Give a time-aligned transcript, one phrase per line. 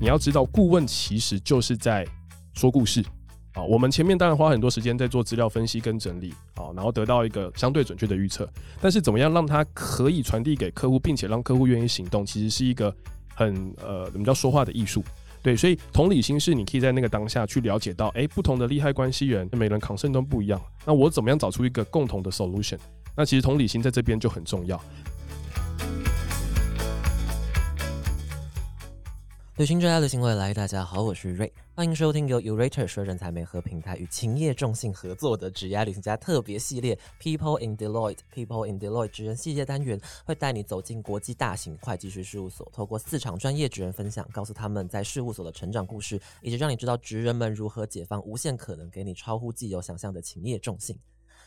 [0.00, 2.06] 你要知道，顾问其实就是在
[2.52, 3.02] 说故事
[3.54, 3.62] 啊。
[3.62, 8.46] 我们前面当然花很多时间在做资料分析跟整理啊，然后得到一个相对准确的预测。
[8.80, 12.94] 但是怎么样让它可以传递给客户，并且让客户愿意行动，其实是一个
[13.34, 15.02] 很呃，怎么叫说话的艺术？
[15.42, 20.60] 对，所以同理心是你可以在那个当下去了解到，哎，不同的利害关系人，每人抗胜都不一样。
[20.84, 22.78] 那我怎么样找出一个共同的 solution？
[23.16, 24.78] 那其实同理心在这边就很重要。
[29.56, 50.98] 旅行者爱的行未来，大家好，我是瑞，欢迎收听由 Urater 说人才媒合平台与勤业众信合作的职业旅行家特别系列 People in Deloitte People in Deloitte 职人系列单元，会带你走进国际大型会计师事务所，透过四场专业职人分享，告诉他们在事务所的成长故事，以及让你知道职人们如何解放无限可能，给你超乎既有想象的勤业众信。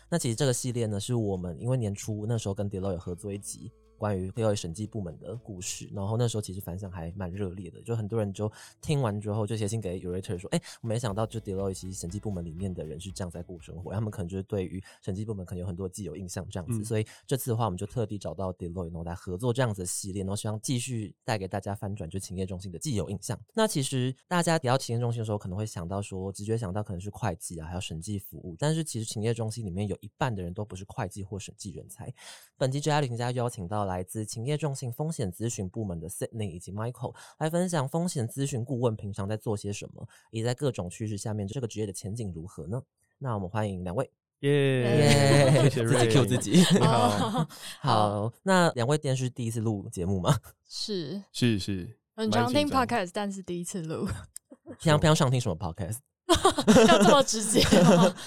[0.07, 3.69] 那其实这个系列呢，是我们因为年初那时候跟 Deloitte 合作一集。
[3.97, 8.51] 关于 Deloitte 审计部门的故事，然后那时候其实反响还蛮热烈的，就很多人就
[8.81, 23.39] 听完之后就写信给 Urater 说，哎，我没想到就 Deloitte 审计部门里面的人是这样在过生活，他们可能就是对于审计部门可能有很多既有印象这样子，所以这次的话我们就特地找到 Deloitte 然后来合作这样子的系列，然后希望继续带给大家翻转就企业中心的既有印象。
[23.53, 32.13] 那其实大家提到企业中心的时候，可能会想到说直觉想到可能是会计啊，还有审计服务，但是其实企业中心里面有一半的人都不是会计或审计人才。
[32.57, 34.67] 本期 J 家林家邀请到来自勤业中。
[34.67, 42.83] 中信风险咨询部门的 Sydney 以及 Michael 来分享风险咨询顾问平常在做些什么，以及在各种趋势下面这个职业的前景如何呢？
[43.17, 47.47] 那我们欢迎两位，耶，自己 Q 自己，你好，
[47.79, 48.33] 好。
[48.43, 50.37] 那两位，电视第一次录节目吗？
[50.67, 54.05] 是 是是，很常听 Podcast，但是第一次录。
[54.81, 55.99] 平常平常上听什么 Podcast？
[56.89, 57.61] 要这么直接？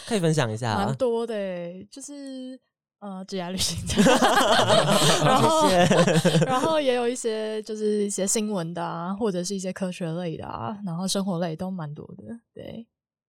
[0.08, 1.34] 可以分享一下，蛮多的，
[1.90, 2.58] 就是。
[3.00, 4.00] 呃，职业旅行者，
[5.24, 5.68] 然后
[6.46, 12.24] 然后也有一些就是一些新闻的啊，或者是一些科学类的啊，然后生活类都蛮多的。
[12.54, 12.86] 对，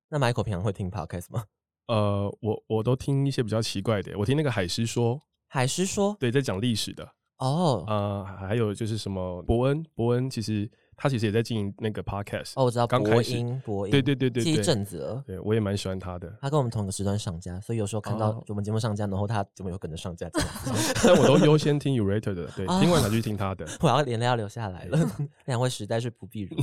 [0.10, 1.46] 那 Michael 平常会听 Podcast 吗？
[1.88, 7.08] 呃，我我都听一些比较奇怪的，我听那个海狮说，海狮说，对，在讲历史的。
[7.38, 10.70] 哦，呃，还有就是什么伯恩，伯恩其实。
[11.02, 15.24] 他其实也在经营那个 podcast 哦，我知道刚开始，播音，对对对对，一阵子了。
[15.26, 16.32] 对我也蛮喜欢他的。
[16.40, 20.30] 他跟我们同个时段上架，所以有时候看到我们节目上架，然后他怎么又跟着上架。
[21.04, 23.66] 但我都优先听 Urater 的，对，听完才去听他的。
[23.82, 25.00] 我要连累要留下来了，
[25.46, 26.56] 两位实在是不必如。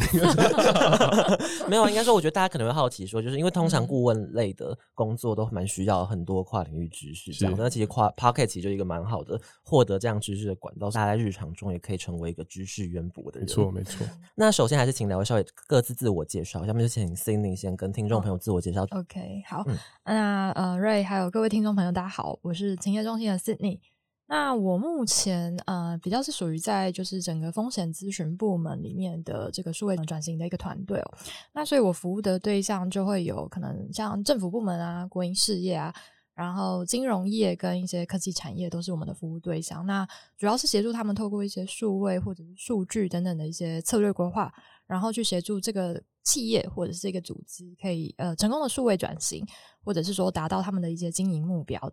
[1.69, 7.57] 没有，应该说，我觉得大家可能会好奇，说就是因为通常顾问类的工作都蛮需要很多跨领域知识，这样。
[7.59, 13.49] 那其实跨 podcast 其实就一个蛮好的获得这样知识的管道，大家在日常中也可以成为一个知识渊博的人。
[13.49, 14.07] 没错，没错。
[14.37, 15.09] 那首先还是请。
[15.09, 18.87] 两位稍微各自自我介绍，下面就请 Cindy 先跟听众朋友自我介绍。
[18.91, 19.65] OK，好，
[20.05, 23.81] 那呃，Ray 还有各位听众朋友，大家好，我是勤业中心的 Cindy。
[24.27, 31.15] 那我目前呃比较是属于在就是整个风险咨询部门里面的这个数位转型的一个团队哦。
[31.55, 35.95] 那所以我服务的对象就会有可能像政府部门啊、国营事业啊。
[36.39, 39.85] 然后金融业跟一些科技产业都是我们的服务对象。
[39.85, 40.07] 那
[40.37, 44.49] 主要是协助他们透过一些数位或者是数据等等的一些策略规划，
[44.87, 49.45] 然后去协助这个企业或者是这个组织可以呃成功的数位转型，
[49.83, 51.93] 或者是说达到他们的一些经营目标。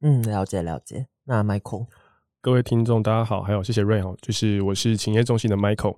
[0.00, 1.08] 嗯，了解了解。
[1.24, 1.88] 那 Michael，
[2.40, 5.96] 各位听众大家好，还有谢谢 Ray 哦，就是我是企业中心的 Michael。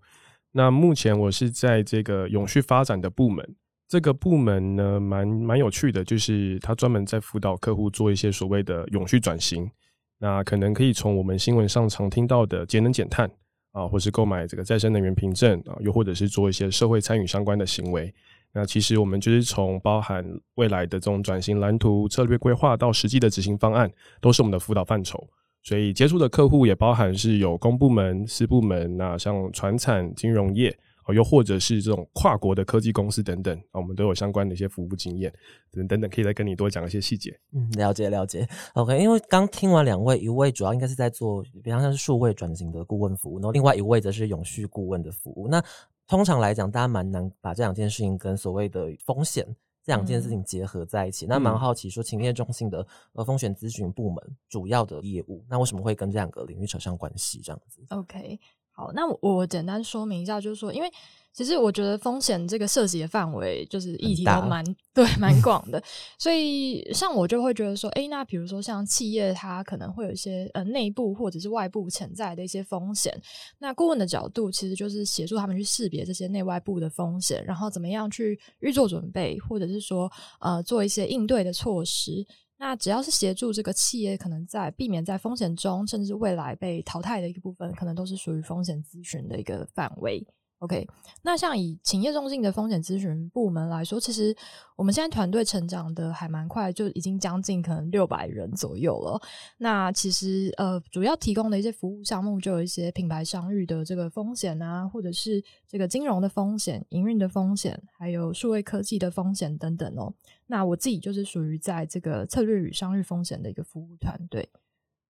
[0.52, 3.56] 那目前我是在这个永续发展的部门。
[3.86, 9.70] 这个部门呢，蛮蛮有趣的，就是他专门在辅导客户做一些所谓的永续转型。
[10.18, 13.30] 那可能可以从我们新闻上常听到的节能减碳
[13.72, 18.12] 啊，或是购买这个再生能源凭证啊，又或者是做一些社会参与相关的行为。
[18.52, 20.24] 那其实我们就是从包含
[20.54, 23.90] 未来的这种转型蓝图、策略规划到实际的执行方案，
[24.20, 25.22] 都是我们的辅导范畴。
[25.62, 30.74] 所以接触的客户也包含是有公部门、私部门，那像船产、金融业。
[31.06, 35.32] 哦，又或者是这种跨国的科技公司等等，啊，我们都有相关的一些服务经验，
[35.70, 37.38] 等等等，可以再跟你多讲一些细节。
[37.52, 38.48] 嗯，了解了解。
[38.74, 45.46] OK，因为刚听完两位，一位主要应该是在做，比方像是数位转型的顾问服务，然后另外一位则是永续顾问的服务。
[45.48, 45.62] 那
[46.06, 49.44] 通常来讲，大家蛮难把这两件事情跟所谓的风险
[49.82, 51.26] 这两件事情结合在一起。
[51.26, 57.40] 那蛮好奇，说勤业中心的呃风险咨询部门主要的业务，那为什么会跟这两个领域扯上关系？
[57.42, 58.38] 这样子？OK。
[58.74, 60.90] 好，那我我简单说明一下，就是说，因为
[61.32, 65.82] 其实我觉得风险这个涉及的范围就是议题都蛮 对蛮 广的，
[66.18, 73.12] 所以像我就会觉得说，哎，那比如说像企业它可能会有一些呃内部或者是外部潜在的一些风险，
[73.58, 80.10] 那顾问的角度其实就是协助他们去识别这些内外部的风险，然后怎么样去预做准备，或者是说
[80.40, 82.26] 呃做一些应对的措施。
[82.66, 90.26] 那只要是协助这个企业，可能在避免在风险中，甚至未来被淘汰的一个部分，可能都是属于风险咨询的一个范围。
[90.60, 90.88] OK，
[91.20, 94.34] 那像以企业中心的风险咨询部门来说，其实
[94.76, 99.20] 我们现在团队成长的还蛮快，就已经将近可能六百人左右了。
[99.58, 110.14] 那其实呃，主要提供的一些服务项目，就有一些品牌商誉的这个风险啊，或者是这个金融的风险、营运的风险，还有数位科技的风险等等哦。
[110.46, 114.48] 那我自己就是属于在这个策略与商誉风险的一个服务团队。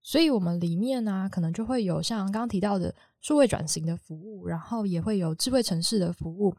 [0.06, 6.54] 所以，我们里面呢，可能就会有像刚刚提到的数位转型的服务，然后也会有智慧城市的服务，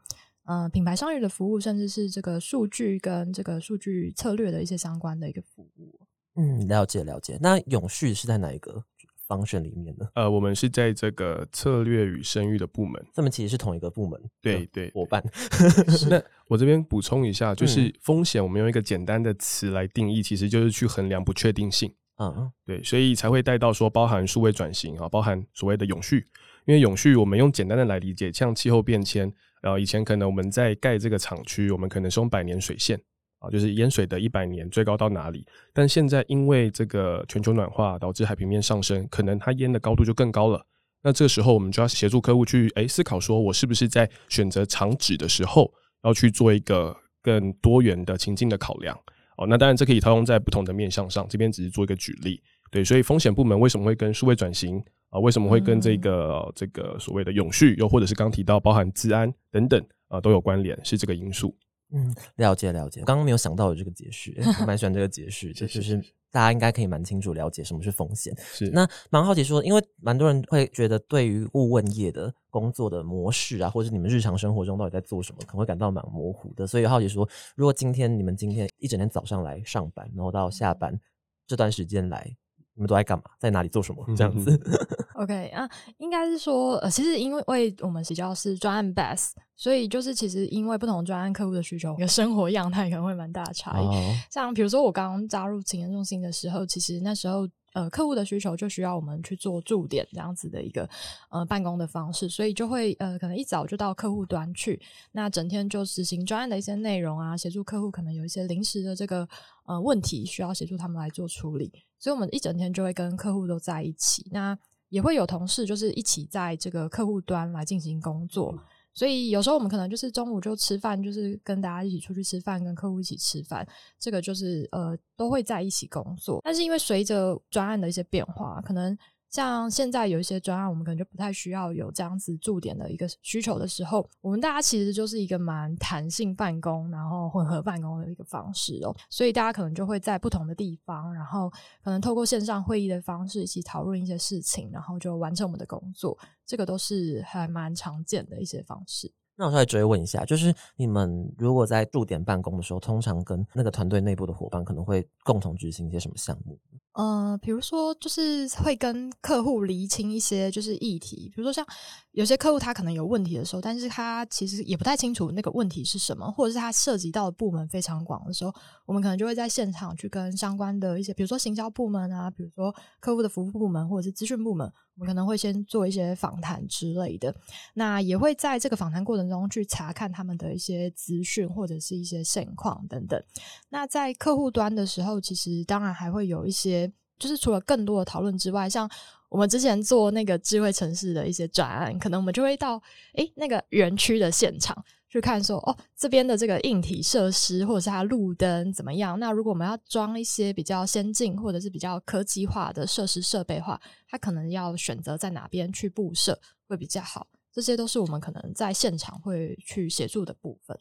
[0.46, 6.00] 呃，品牌商业的服务，甚至是这个数据跟这个数据策略的一些相关的一个服务。
[6.34, 7.38] 嗯，了解了解。
[7.40, 8.84] 那永续是在哪一个
[9.26, 10.06] 方选里面呢？
[10.14, 14.20] 呃，我们是在这个策略与声誉的部门，他们其实是同一个部门。
[14.40, 15.22] 对对，伙伴。
[16.08, 21.92] 那我这边补充一下，就是风险，我们用一个简单的词来定义，其实就是去衡量不确定性。
[22.18, 26.24] 嗯，对，所以才会带到说包含数位转型啊，包含所谓的永续。
[26.66, 29.32] 因为永续，我们用简单的来理解，像气候变迁，
[29.62, 33.00] 然后以前可能我们在盖这个厂区，我们可能是用百年水线
[33.38, 35.46] 啊，就是淹水的一百年最高到哪里？
[35.72, 40.64] 但现在因为这个全球暖化导致海平面上升，可能它淹的高度就更高了。
[41.02, 45.72] 那这个时候，我们就要协助客户去诶思考，说我是不是在选择厂址的时候，
[46.02, 48.98] 要去做一个更多元的情境的考量。
[49.36, 52.42] 哦，那当然这可以套用在不同的面向上，这边只是做一个举例。
[52.70, 55.20] 对，所以风险部门为什么会跟数位转型啊？
[55.20, 61.54] 为什么会跟这个这个所谓的永续，又或者是刚提到包含治安等等啊，都有关联，是这个因素。
[61.92, 63.02] 嗯，了解了解。
[63.02, 64.34] 刚刚没有想到有这个解释，
[64.66, 66.02] 蛮喜欢这个解释，就是。
[66.32, 68.34] 大家应该可以蛮清楚了解什么是风险。
[68.38, 76.66] 是那蛮好奇说，因为蛮多人会觉得对于顾问业的工作的模式啊，或者是你们日常生活中到底在做什么，可能会感到蛮模糊的。
[76.66, 81.00] 所以好奇说，如果今天你们今天一整天早上来上班，然后到下班
[81.46, 82.36] 这段时间来。
[82.74, 83.24] 你们都在干嘛？
[83.38, 84.04] 在哪里做什么？
[84.14, 84.60] 这样子。
[85.16, 85.68] OK 啊，
[85.98, 93.86] 应该是说，呃，其实因为为我们比较是专案 base，所以就是其实因为不同专案客户的需求，一个生活样态可能会蛮大的差异。
[94.30, 97.48] 像比如说我刚刚加入情研中心的时候，其实那时候。
[97.72, 100.88] 呃，客户的需求就需要我们去做驻点这样子的一个
[101.28, 104.80] 呃办公的方式，所以就会呃可能一早就到客户端去，
[105.12, 109.28] 那整天就执行专案的一些内容啊，协助客户可能有一些临时的这个
[109.66, 114.58] 呃问题需要协助他们来做处理，所以我们一整天就会跟客户都在一起，那
[114.96, 118.58] 也会有同事就是一起在这个客户端来进行工作。
[118.94, 123.66] 所以有时候我们可能就是中午就吃饭，就是跟大家一起出去吃饭，跟客户一起吃饭，
[123.98, 126.40] 这个就是呃都会在一起工作。
[126.42, 128.96] 但是因为随着专案的一些变化，可能。
[129.28, 138.94] 像现在有一些专案，我们可能就不太需要有这样子驻点的一个需求的时候，我们大家其实就是一个蛮弹性办公，然后混合办公的一个方式哦。
[139.10, 141.50] 所以大家可能就会在不同的地方，然后
[141.82, 146.16] 可能透过线上会议的方式一起讨论一些事情，然后就完成我们的工作。
[146.46, 149.12] 这个都是还蛮常见的一些方式。
[149.38, 156.58] 那我再追问一下，就是你们如果在驻点办公的时候，通常跟那个团队内部的伙伴可能会共同执行一些什么项目？
[156.96, 161.64] 呃，比如说就是会跟客户厘清一些就是议题，比如说像
[162.12, 168.54] 有些客户他可能有问题的时候，但是他其实也不太清楚那个问题是什么，或者是他涉及到的部门非常广的时候，
[168.86, 174.72] 我们可能就会在现场去跟相关的一些，比如说行销部门啊，比如说客户的服务部门或者是资讯部门。
[174.98, 177.36] 我们可能会先做一些访谈之类的，
[177.74, 183.22] 那也会在这个访谈过程中去查看他们的一些资讯或者是一些现况等等。
[183.68, 186.85] 那在客户端的时候，其实当然还会有一些，
[187.18, 188.90] 就是除了更多的讨论之外，像
[189.28, 192.80] 我们之前做那个智慧城市的一些转案，可能我们就会到
[193.14, 194.84] 诶那个园区的现场。
[195.08, 199.18] 去看说哦，这边的这个硬体设施或者是它路灯怎么样？
[199.18, 203.80] 那如果我们要装一些比较先进或者是比较科技化的设施设备的话，
[204.10, 207.26] 它可能要选择在哪边去布设会比较好？
[207.52, 210.76] 这些都是我们可能在现场会去协助的部分。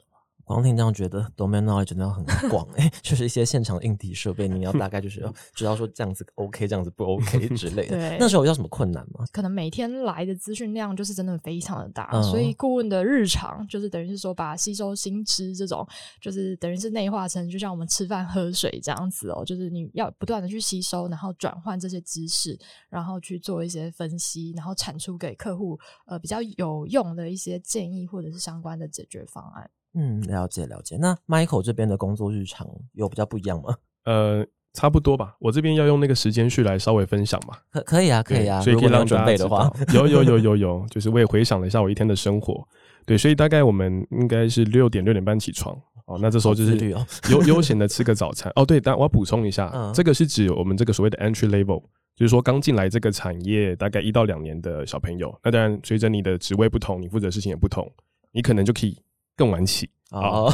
[0.45, 7.97] 光听这样觉得，domain knowledge 真的很 广哎，就是一些现场硬体设备，你要大概就是要 知道说这样子 OK，这样子不 OK 之类的。
[7.97, 9.25] 对，那时候有什么困难吗？
[9.31, 15.85] 可能每天来的资讯量就是真的非常的大，所以顾问的日常就是等于是说把吸收新知这种，
[16.21, 22.57] 就是等于是内化成就像我们吃饭喝水这样子哦，就是你要不断的去吸收，然后转换这些知识，
[22.89, 29.69] 然后去做一些分析，然后产出给客户呃比较有用的一些建议或者是相关的解决方案。
[29.95, 30.97] 嗯，了解了解。
[30.97, 33.75] 那 Michael 这边的工作日常有比较不一样吗？
[34.05, 35.35] 呃，差不多吧。
[35.39, 37.57] 我这边要用那个时间序来稍微分享嘛。
[37.71, 38.61] 可可以啊，可以啊。
[38.61, 42.67] 所以可以让准备的话， 有有有有有，就是我也回想了一下我一天的生活。
[43.05, 46.17] 对，所以大概我们应该是六点六点半起床哦。
[46.21, 46.89] 那这时候就是
[47.29, 48.51] 悠 悠闲的吃个早餐。
[48.55, 51.81] 哦，对，但我要补充一下，这个是指我们这个所谓的 entry level，
[52.15, 57.87] 就是说刚进来这个产业大概一到两年的小朋友，那当然随着你的职位不同，你负责的事情也不同，
[58.31, 58.97] 你可能就可以
[59.35, 59.89] 更晚起。
[60.11, 60.49] 哦，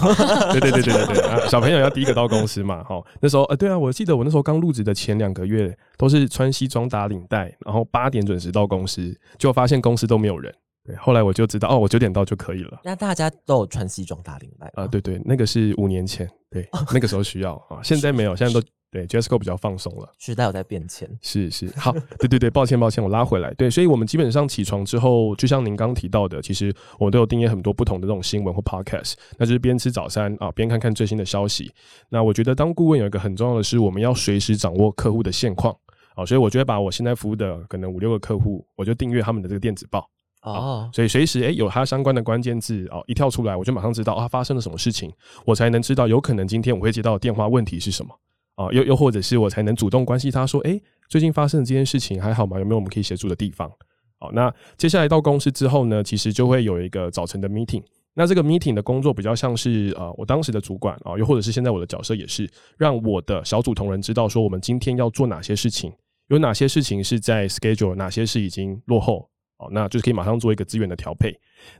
[0.53, 1.45] 对对对对对对啊！
[1.47, 10.51] 小朋友要第一个到公司嘛，哈，那时候呃，对啊，我记得我那时候刚入职的前两个月都是穿西装打领带，然后八点准时到公司，就发现公司都没有人。
[10.83, 12.79] 对，后来我就知道，哦，我九点到就可以了。
[12.83, 14.87] 那大家都有穿西装打领带啊？
[14.87, 18.65] 对对，那个是五年前，对，那个时候需要啊，现在没有，现在都。
[18.91, 31.71] 对，JSCO 比较放松了，时代有在变迁，是是，好，对对对，抱歉抱歉，我拉回来，对，所以我们基本上起床之后，就像您刚提到的，其实我们都有订阅很多不同的这种新闻或 Podcast，那就是边吃早餐啊，边看看最新的消息。
[32.09, 35.73] 那我觉得当顾问有一个很重要的是，我们要随时掌握客户的现况，
[36.13, 40.05] 啊，所以我觉得把我现在服务的可能五六个客户，我就订阅他们的这个电子报，
[40.41, 45.09] 哦，所以随时诶有它相关的关键字哦一跳出来，我就马上知道啊发生了什么事情，
[45.45, 48.13] 我才能知道有可能今天我会接到的电话问题是什么。
[48.55, 52.59] 啊，又又或者是我才能主动关心他，说，哎，最近发生的这件事情还好吗？
[52.59, 53.71] 有没有我们可以协助的地方？
[54.19, 57.83] 好，那接下来到公司之后呢，其实就会有一个早晨的 meeting。
[58.13, 65.91] 那这个 meeting 的工作比较像是，呃，我当时的主管啊，又或者是现在我的角色也是，让我的小组同仁知道说，我们今天要做哪些事情，
[66.27, 69.29] 有哪些事情是在 schedule，哪些是已经落后。
[69.57, 71.33] 好，那就是可以马上做一个资源的调配。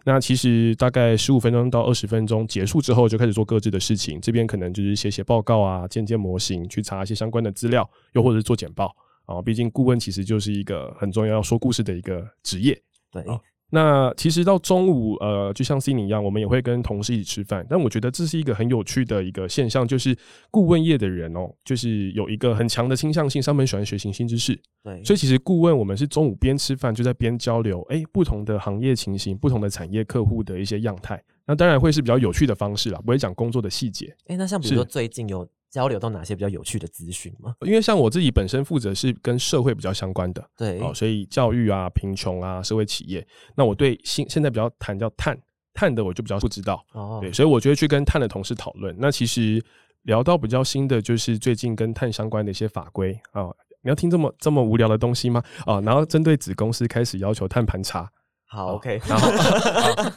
[0.03, 4.19] 那其实大概十五分钟到二十分钟结束之后，就开始做各自的事情。
[4.21, 8.95] 这边可能就是写写报告啊，建建模型，去查一些相关的资料，又或者是做简报
[9.25, 9.41] 啊。
[9.41, 12.81] 毕竟顾问其实就是一个很重要要说故事的一个职业。
[13.11, 13.23] 对。
[13.73, 17.65] 那其实到中午，呃，就像 C 你一样，我们也会跟同事一起吃饭。
[17.69, 20.15] 但我觉得这是一个很有趣的一个现象，就是
[20.51, 24.53] 顾问业的人哦，就是有一个很强的倾向性，上面喜欢学习新知识。
[24.83, 31.23] 对，所以其实顾问我们是中午边吃饭就在边交流，哎，不同的行业情形、不同的产业客户的一些样态。
[31.47, 34.13] 那当然会是比较有趣的方式啦，不会讲工作的细节。
[34.27, 35.47] 哎，那像比如说最近有。
[35.71, 37.55] 交流到哪些比较有趣的资讯吗？
[37.61, 43.25] 因为像我自己本身负责是跟社会比较相关的，对，哦，所以教育啊、贫穷啊、社会企业，
[43.55, 45.35] 那我对现现在比较谈叫碳
[45.73, 48.93] 碳的，我就比较不知道，哦，对，所以我就会去跟碳的同事讨论。
[48.99, 49.63] 那其实
[50.03, 53.45] 聊到比较新的，就是最近跟碳相关的一些法规啊，
[53.81, 55.41] 你要听这么这么无聊的东西吗？
[55.65, 58.11] 啊，然后针对子公司开始要求碳盘查。
[58.53, 59.31] 好，OK，然后，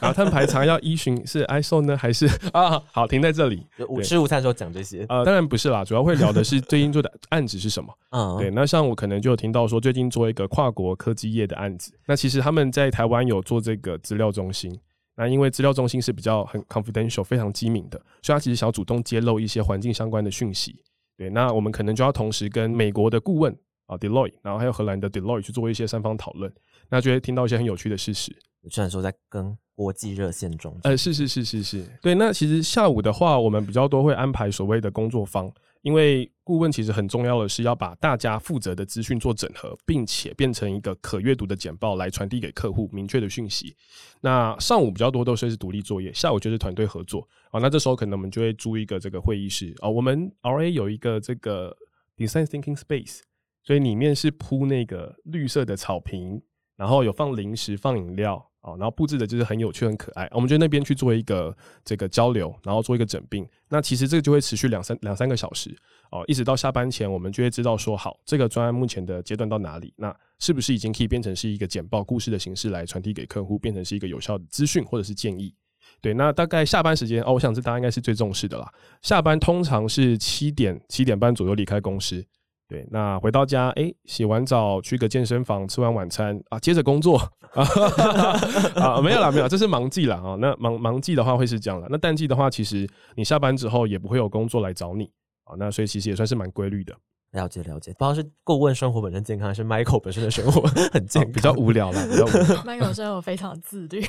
[0.01, 2.77] 然后 碳排查要依循是 ISO 呢，还是啊？
[2.91, 3.65] 好，停在这里。
[3.87, 7.97] 午吃午餐的时候讲这些，呃，当然不是啦，主要会聊的是最近做的案子是什么。
[8.09, 8.51] 嗯， 对。
[8.51, 14.77] 那像我可能就有听到说，最近做一个跨国科技业的案子，那其实他们在台湾有做这个资料中心，
[15.15, 20.75] 那因为资料中心是比较很 confidential、非常机敏的，所以他其实想要主动揭露一些环境相关的讯息。
[21.17, 26.51] 对，那我们可能就要同时跟美国的顾问啊，Deloitte，然后还有荷兰的 Deloitte 去做一些三方讨论。
[26.89, 28.35] 那就会听到一些很有趣的事实。
[28.69, 32.15] 虽然说在跟国际热线中，呃，是是是是是，对。
[32.15, 35.51] 那其实下午的话，我们比较多会安排所谓的工作方，
[35.81, 43.75] 因为顾问其实很重要的是要把大家负责的资讯做整合，并且变成一个可阅读的简报来传递给客户明确的讯息。
[44.21, 47.27] 那上午比较多都是独立作业，下午就是团队合作。
[47.51, 51.75] 啊，那这时候可能我们就会租一个这个会议室啊，我们 RA 有一个这个
[52.17, 53.19] Design Thinking Space，
[53.65, 56.41] 所以里面是铺那个绿色的草坪。
[56.77, 60.27] 然后有放零食、放饮料啊，然后布置的就是很有趣、很可爱。
[60.31, 61.55] 我们就那边去做一个
[61.85, 63.47] 这个交流，然后做一个诊病。
[63.69, 65.73] 那其实这个就会持续两三两三个小时
[66.11, 75.55] 哦，一直到下班前，我们就会知道说好这个专案目前的阶段到哪里，那是不是已经可以变成是一个简报故事的形式来传递给客户，变成是一个有效的资讯或者是建议。
[76.01, 78.69] 对，那大概下班时间哦，我想这大家应该是最重视的啦。
[79.01, 82.21] 下班通常是七点七点半左右离开公司。
[82.67, 87.17] 对，那回到家，哎，洗完澡去个健身房，吃完晚餐啊，接着工作
[87.53, 90.35] 啊，没有啦，没有，这是忙季了啊。
[90.39, 95.05] 那忙忙季的话会是这样了，那淡季的话，其实你下班之后也不会有工作来找你
[95.43, 96.95] 啊，那所以其实也算是蛮规律的。
[97.35, 100.61] 了解了解，不知道是顾问生活本身健康，还是 Michael 本身的生活
[100.91, 102.01] 很健康，比较无聊了。
[102.65, 104.01] Michael 生活非常自律，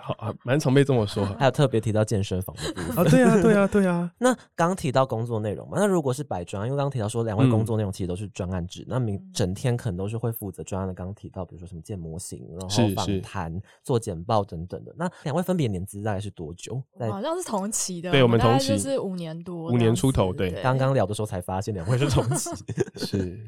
[0.00, 1.24] 好，蛮常被这么说。
[1.38, 4.10] 还有特别提到健身房的部分啊，对啊，对啊，对啊。
[4.18, 10.92] 那刚提到工作内容嘛，那如果是摆专，因为刚刚提到说两位工作内容其实都是专案制，那明整天可能都是会负责专案的。
[10.92, 14.92] 刚刚提到，比如说什么建模型，然后访谈、做简报等等的。
[14.96, 16.82] 那两位分别年资大概是多久？
[16.98, 20.32] 好像是同期的，对我们同期是五年多，五年出头。
[20.32, 22.39] 对，刚刚聊的时候才发现两位是同期。
[22.96, 23.38] 是。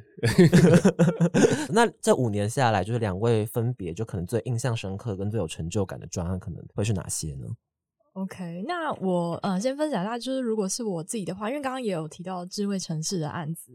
[1.73, 7.47] 那这五年下来，就是两位分别就可能最印象深刻跟最有成就感的专案，可能会是哪些呢？
[8.15, 13.73] OK，那我呃先分享一下，就是如果是我自己的话，因为刚刚也有提到智慧城市的案子，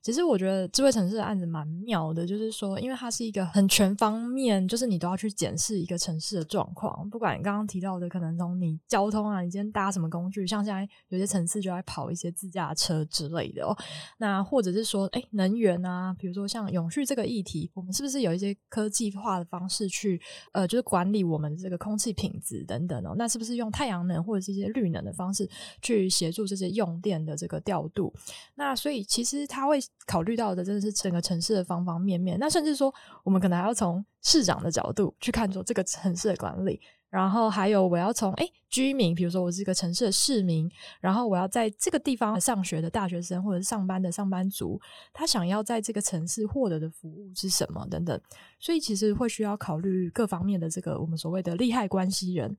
[0.00, 13.76] 其实我觉得智慧城市的案子蛮妙的，就是说，因为它是一个很全方面，就是你都要去检视一个城市的状况，不管刚刚提到的，可能从你交通啊，你今天搭什么工具，像现在有些城市就在跑一些自驾车之类的哦，
[14.18, 20.20] 那或者是说，哎，能源啊，比如说像永续这个议题，我们是不是有一些科技化的方式去
[20.52, 23.68] 呃，就是管理我们这个空气品质等等哦，那是不是用？
[23.80, 25.48] 太阳能或者是一些绿能的方式
[25.80, 28.12] 去协助这些用电的这个调度，
[28.56, 32.38] 那所以其实他会考虑到的真的是整个城市的方方面面。
[32.38, 32.94] 那甚至说，
[33.24, 40.70] 我们可能还要从市长的角度去看，说这个城市的管理，然后还有我要从哎居民，比如说我是一个城市的市民，
[41.00, 44.78] 然后我要在这个地方上学的大学生或者上班的上班族，
[45.14, 48.20] 他想要在这个城市获得的服务是什么等等。
[48.58, 52.54] 所以其实会需要考虑各方面的这个我们所谓的利害关系人。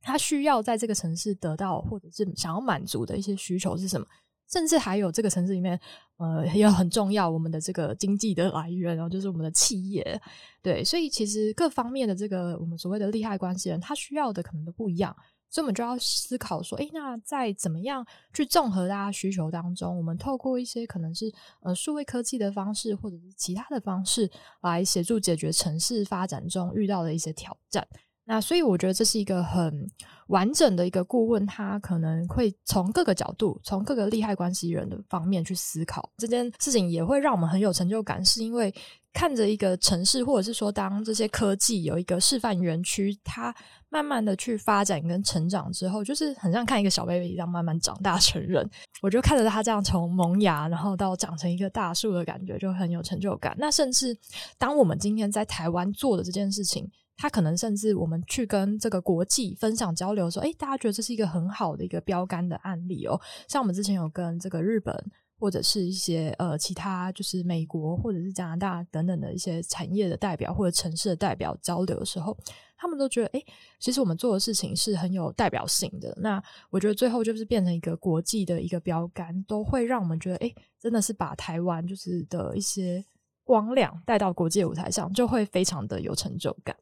[0.00, 4.06] 他需要在这个城市得到，或者是想要满足的一些需求是什么？
[4.50, 5.78] 甚至还有这个城市里面，
[6.16, 10.18] 呃，也很重要，我们的这个经济的来源，然后就是我们的企业，
[10.62, 15.14] 对，所以其实各方面的这个我们所谓的利害关系人，他需要的可能都不一样，
[15.50, 18.02] 所以我们就要思考说，诶，那在怎么样
[18.32, 24.30] 去综合大家需求当中，我们透过一些可能是呃数位科技的方式，或者是其他的方式，
[24.62, 27.86] 来协助解决城市发展中遇到的一些挑战。
[28.30, 29.90] 那所以我觉得这是一个很
[30.26, 38.22] 完整的一个顾问，他可能会从各个角度，从各个利害关系人的方面去思考这件事情，也会让我们很有成就感。
[38.22, 38.72] 是因为
[39.14, 43.54] 看着一个城市，或者是说当这些科技有一个示范园区，它
[43.88, 48.68] 慢慢的去发展跟成长之后，就是很像看一个小 baby 一样慢慢长大成人。
[49.00, 53.56] 我就看着他这样从萌芽，然后到长成一个大树的感觉，就很有成就感。
[53.58, 54.14] 那甚至
[54.58, 56.86] 当我们今天在台湾做的这件事情。
[57.20, 63.20] 他可能甚至我们去跟这个国际分享交流，的时候，哎，大家觉得这是一个很好的一个标杆的案例哦。
[63.48, 64.94] 像我们之前有跟这个日本
[65.36, 72.36] 或者是一些呃其他就是美国或者是加拿大等等的一些产业的代表或者城市的代表交流的时候，
[72.76, 73.42] 他们都觉得，哎，
[73.80, 76.16] 其实我们做的事情是很有代表性的。
[76.20, 83.04] 那我觉得最后就是变成一个国际的一个标杆，都会让我们觉得，哎，真的是把台湾就是的一些
[83.42, 86.76] 光亮带到国际舞台上，就会非常的有成就感。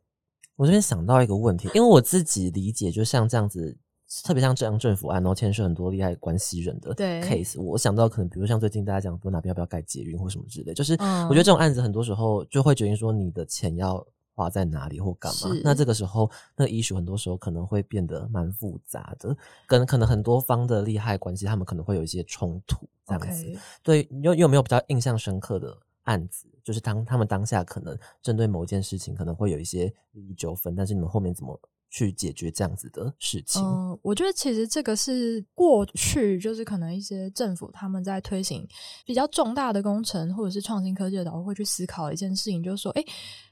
[0.57, 3.77] 我这边想到一个问题，因为我自己理解，就像这样子，
[4.25, 15.51] 特别像这样政府案，然后牵涉很多利害关系人的 case，我想到可能，比如像最近大家讲说哪边要不要盖捷运或什么之类，就是我觉得这种案子很多时候就会决定说你的钱要花在哪里或干嘛。
[15.63, 23.59] 那这个时候，那个 issue 很多时候可能会变得蛮复杂的，跟可能很多方的利害关系，他们可能会有一些冲突这样子。
[23.83, 25.77] 对，有有没有比较印象深刻的？
[26.07, 31.57] 案子就是当他们当下可能针对某一件事情可能会有一些利益纠纷，但是你们后面怎么
[31.89, 33.63] 去解决这样子的事情？
[33.63, 38.67] 嗯，我觉得其实这个是过去就是可能一些政府他们在推行
[39.05, 43.05] 比较重大的工程或者是创新科技的时候会去思考一件事情，就是说，哎，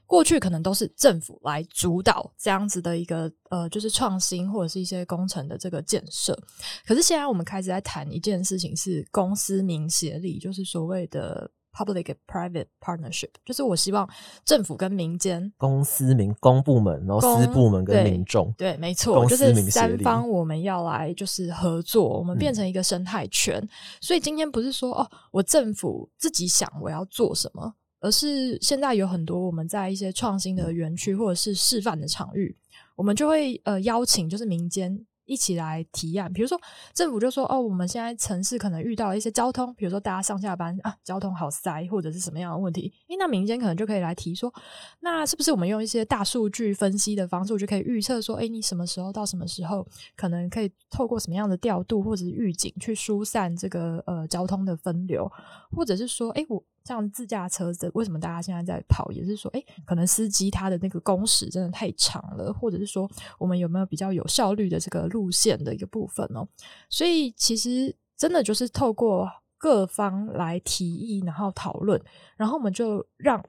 [0.05, 6.37] 过去可能都是政府来主导这样子的一个呃，就是创新或者是一些工程的这个建设，
[6.85, 11.49] 可是现在我们开始在谈一件事情是公司民协力，就是所谓的。
[11.75, 14.09] Public private partnership，就是我希望
[14.45, 23.61] 政府跟民间、公司民公部门，然后私部门跟民众，对，没错，就是三方我们要来就是合作，我们变成一个生态圈。
[23.99, 32.55] 所以今天不是说哦，我政府自己想我要做什么，而是现在有很多我们在一些创新的园区或者是示范的场域，
[32.95, 35.05] 我们就会呃邀请就是民间。
[35.25, 36.59] 一起来提案，比如说
[36.93, 44.53] 政府就说哦，我们现在城市可能遇到一些交通，比如说大家上下班啊，交通好塞，或者是什么样的问题，诶，那民间可能就可以来提说，
[45.01, 55.31] 那是不是我们用一些大数据分析的方式，就可以预测说，诶，你什么时候到什么时候，可能可以透过什么样的调度或者预警去疏散这个呃交通的分流，
[55.71, 56.63] 或者是说，诶，我。
[56.85, 59.11] 像自驾车子，为什么大家现在在跑？
[59.11, 66.47] 也是说，哎，可能司机他的那个工时真的太长了，或者是说，我们有没有比较有效率的这个路线的一个部分哦？
[66.87, 71.99] 所以其实真的就是透过各方来提议，然后讨论，
[72.37, 73.43] 然后我们就让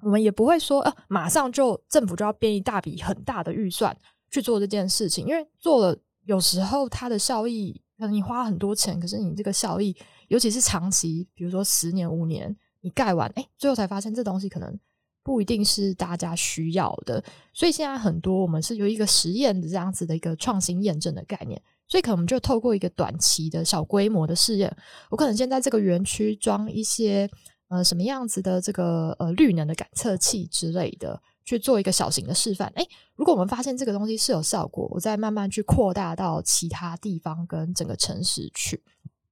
[0.00, 3.94] 我们也不会说，呃，马上就政府就要编一大笔很大的预算
[4.30, 9.94] 去做这件事情，因为做了有时候它的效益，可能你花很多钱，可是你这个效益，
[10.28, 12.56] 尤其是长期，比如说十年、五年。
[12.80, 14.78] 你盖完，哎，最后才发现这东西可能
[15.22, 24.74] 不一定是大家需要的，所以现在很多我们是有一个实验的这样子的一个创新验证的概念，所以可能我们就透过一个短期的小规模的试验，
[25.10, 27.30] 我可能先在这个园区装一些
[27.68, 31.20] 呃什么样子的这个呃绿能的感测器之类的。
[31.42, 32.70] 去做一个小型的示范。
[32.76, 38.84] 哎，如果我们发现这个东西是有效果，我再慢慢去扩大到其他地方跟整个城市去。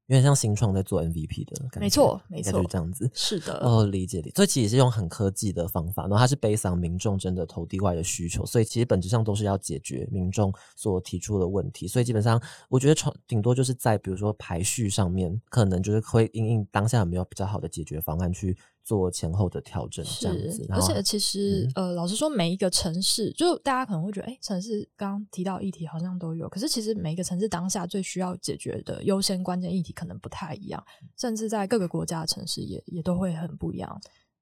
[0.09, 3.11] 有点像新创在做 MVP 的感觉，没错，没错，就是这样子。
[3.13, 4.33] 是的，哦，理解理。
[4.35, 11.87] 所以其实是用很科技的方法，然后它是背上民众真的投递外的需求，所以其实本质上都是要解决民众所提出的问题。
[11.87, 18.57] 所以基本上，我觉得创顶多就是在比如说排序上面，可能就是会因应当下有没有比较好的解决方案去。
[18.89, 20.67] 做前后的调整，这样子。
[20.71, 30.83] 而且其实，呃，老实说，每一个城市，就大家可能会觉得，哎，城市刚刚提到议题好像都有，可是其实每一个城市当下最需要解决的优先关键议题可能不太一样，
[31.19, 34.01] 甚至在各个国家的城市也也都会很不一样。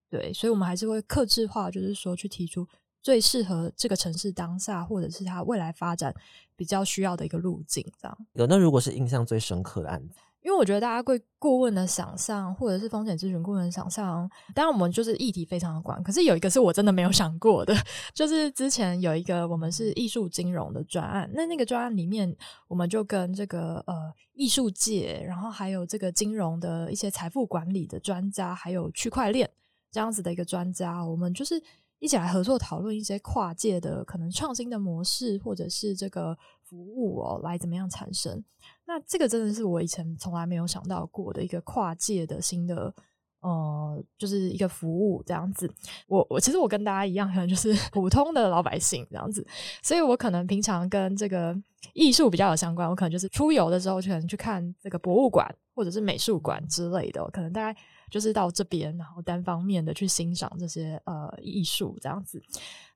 [0.09, 2.65] 对，所以我们还是会克制化，就是说去提出
[3.03, 6.15] 最适合这个城市当下或者是它未来发展
[6.55, 8.17] 比较需要的一个路径，这样。
[8.35, 10.15] 有那如果是印象最深刻的案子。
[10.47, 16.01] 因为我觉得大家对顾问的想象，或者是风险咨询顾问的想象，当然我们就是议题非常的广。
[16.05, 17.75] 可是有一个是我真的没有想过的，
[18.15, 22.33] 就是之前有一个我们是艺术金融的专案，那那个专案里面，
[22.69, 29.51] 我们就跟这个呃艺术界，然后还有这个金融的一些财富管理的专家，还有区块链
[29.91, 31.61] 这样子的一个专家，我们就是
[31.99, 38.45] 一起来合作讨论一些跨界的可能创新的模式，或者是这个服务哦，来怎么样产生。
[38.87, 42.95] 那这个真的是我以前从来没有想到过的一个跨界的新的，
[43.41, 45.71] 呃，就是一个服务这样子。
[46.07, 49.47] 我我其实我跟大家一样，可能就是 普通的老百姓这样子，
[49.83, 51.57] 所以我可能平常跟这个
[51.95, 57.79] 艺术比较有相关，我可能就是出游的时候，可能去看这个博物馆或者是美术馆之类的，可能大概。
[58.11, 62.43] 就是到这边，然后单方面的去欣赏这些呃艺术这样子。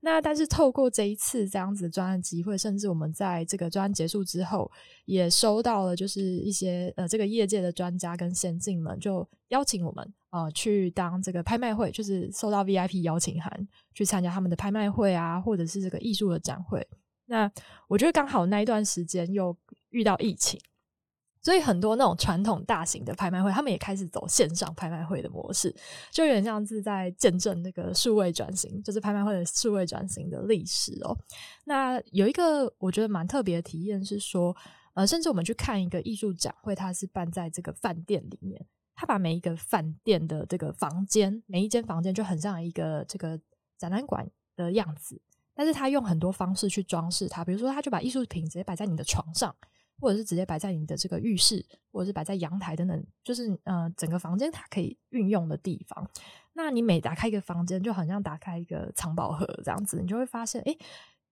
[0.00, 4.70] 那但是透过这一次这样子的专案机会，甚至我们在这个专案结束之后，
[5.04, 16.86] 也收到了就是一些呃这个业界的专家跟先进们就邀请我们呃去当这个拍卖会，就是收到 VIP 邀请函去参加他们的拍卖会啊，或者是这个艺术的展会。
[17.26, 17.50] 那
[17.86, 19.56] 我觉得刚好那一段时间又
[19.90, 20.58] 遇到疫情。
[21.42, 25.74] 所以很多那种传统大型的拍卖会，他们也开始走线上拍卖会的模式，
[26.10, 31.16] 就有点像是在见证那个数位转型，就是拍卖会的数位转型的历史哦。
[31.64, 34.54] 那有一个我觉得蛮特别的体验是说，
[34.92, 38.62] 呃，甚至我们去看一个艺术展会，它是办在这个饭店里面，
[38.94, 43.40] 他把每一个饭店的这个房间，每一间房间就很像一个这个
[43.78, 45.18] 展览馆的样子，
[45.54, 49.56] 但是他用很多方式去装饰它，比如说他就把艺术品直接摆在你的床上。
[50.00, 56.08] 或者是直接摆在你的这个浴室，或者是摆在阳台等等，就是呃整个房间它可以运用的地方。
[56.52, 60.76] 那你每打开一个房间，就好像打开一个藏宝盒这样子，你就会发现，哎，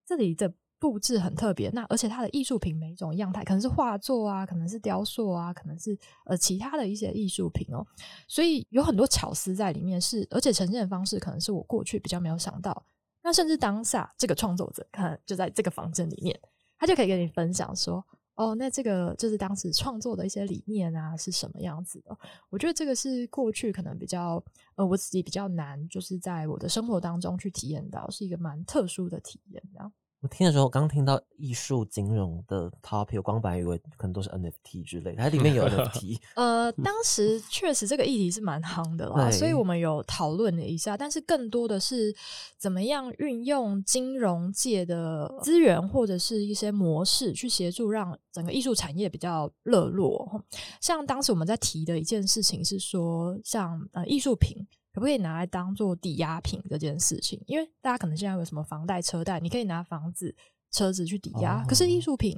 [0.06, 1.68] 这里的布置很特别。
[1.70, 7.84] 那而且它的艺术品每一种样态，可能是画作啊，可能是雕塑啊，可能是呃其他的一些艺术品哦。
[8.28, 12.86] 所以有很多巧思在里面，是而且呈现的方式可能是我过去比较没有想到。
[13.22, 16.40] 那甚至当下这个创作者可能就在这个房间里面，
[16.78, 18.02] 他就可以跟你分享说。
[18.38, 22.16] 哦，那这个就是当时创作的一些理念啊，是什么样子的？
[22.50, 24.40] 我觉得这个是过去可能比较
[24.76, 29.92] 呃，我自己比较难，就是在我的生活当中去体验到，是一个蛮特殊的体验，这样。
[30.20, 36.18] 我听的时候，刚听到艺术金融的 topic，我光本来以为可能都是 NFT 之类，它里面有 NFT。
[36.34, 42.12] 呃，当时确实这个议题是蛮夯的啦，所以我们有讨论了一下，但是更多的是
[42.58, 50.44] 怎么样运用金融界的资源或者是一些模式去协助让整个艺术产业比较热络。
[50.80, 54.66] 像当时我们在提的一件事情是说，像呃艺术品。
[54.98, 57.40] 可不可以拿来当做抵押品这件事情？
[57.46, 60.34] 因为大家可能现在有什么房贷、车贷，你可以拿房子、
[60.72, 61.64] 车子去抵押。
[61.68, 62.36] 可是艺术品，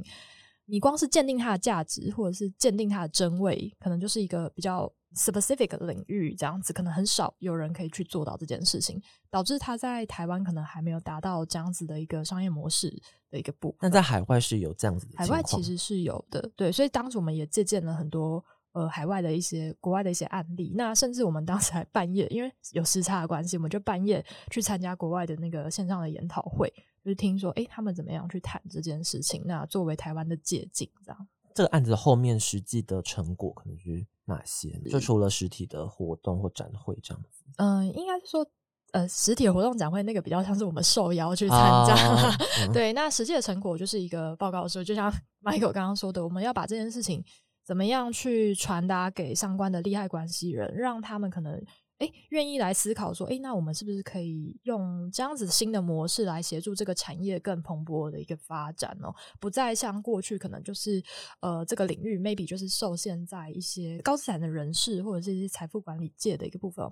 [0.66, 12.94] 你光是鉴定它的价值，或者是鉴定它的真伪，可能就是一个比较 specific 的领域，这样子可能很少有人可以去做到这件事情，导致它在台湾可能还没有达到这样子的一个商业模式
[13.30, 13.74] 的一个步。
[13.80, 16.70] 那在海外是有这样子的，海外其实是有的，对。
[16.70, 18.44] 所以当时我们也借鉴了很多。
[18.72, 26.72] 呃，海外的一些国外的一些案例，那甚至我们当时还半夜，因为有时差的关系，我们就半夜去参加国外的那个线上的研讨会，
[27.04, 29.42] 就是听说，哎，他们怎么样去谈这件事情？
[29.44, 31.28] 那作为台湾的借鉴，这样。
[31.52, 34.70] 这个案子后面实际的成果可能是哪些？
[34.88, 37.44] 就除了实体的活动或展会这样子。
[37.56, 38.46] 嗯，应该是说，
[38.92, 42.36] 呃，实体活动展会那个比较像是我们受邀去参加，
[42.72, 42.92] 对。
[42.92, 47.24] 那实际的成果就是一个报告书，就像 Michael 刚刚说的，我们要把这件事情。
[47.70, 51.54] 怎么样去传达给相关的利害关系人，让他们可能
[51.98, 59.14] 哎，愿意来思考说，哎，那我们是不是可以用这样子新的模式来协助这个产业更蓬勃的一个发展哦？
[59.38, 61.00] 不再像过去可能就是
[61.38, 66.84] 呃这个领域 maybe 就是受限在一些高资产的人士或者是一些财富管理界的一个部分，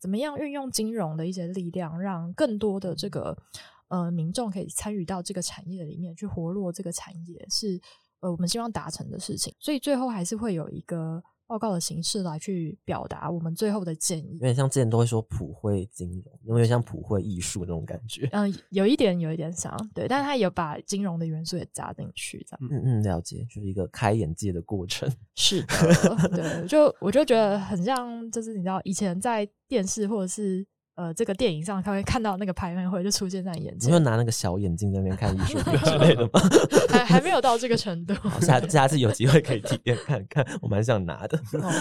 [0.00, 3.38] 怎么样运用金融的一些力量，让更多的这个
[3.86, 7.80] 呃民众可以参与到这个产业里面去活络这个产业，是
[8.24, 9.54] 呃我们希望达成的事情。
[9.60, 11.22] 所以最后还是会有一个。
[11.46, 18.26] 报告的形式来去表达我们最后的建议，有点像之前都会说普惠金融，有点像普惠艺术那种感觉。
[18.32, 22.70] 嗯，有一点，有一点像，对，但是他有把金融的元素也加进去，这样。
[22.72, 25.08] 嗯嗯，了解，就是一个开眼界的过程。
[25.36, 30.66] 是的，对，就我就觉得很像，就是你知道，以前在电视或者是。
[30.96, 36.40] 呃，这个电影上他会看到那个拍卖会就出现在眼前，你会拿那个小眼镜在那边看艺术品之类的吗？
[36.88, 41.36] 还还没有到这个程度， 下下次有机会可以体验看看，我蛮想拿的，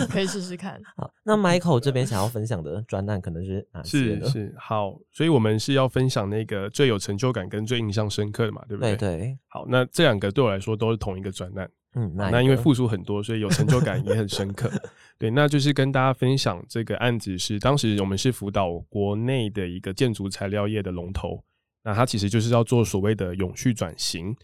[0.10, 0.82] 可以试试看。
[0.96, 4.26] 好，那 Michael 这边想要分享的专栏可能是哪些呢？
[4.26, 8.96] 是是好，所以我们是要分享那个最有成就感跟最印象深刻的嘛，对不对？
[8.96, 9.38] 对对。
[9.48, 11.70] 好，那这两个对我来说都是同一个专栏。
[11.96, 14.72] 嗯，那因为付出很多，所以有成就感也很深刻。
[15.20, 21.44] 对，那就是跟大家分享这个案子是，当时我们是辅导国内的一个建筑材料业的龙头，
[21.84, 24.36] 那他其实就是要做所谓的永续转型。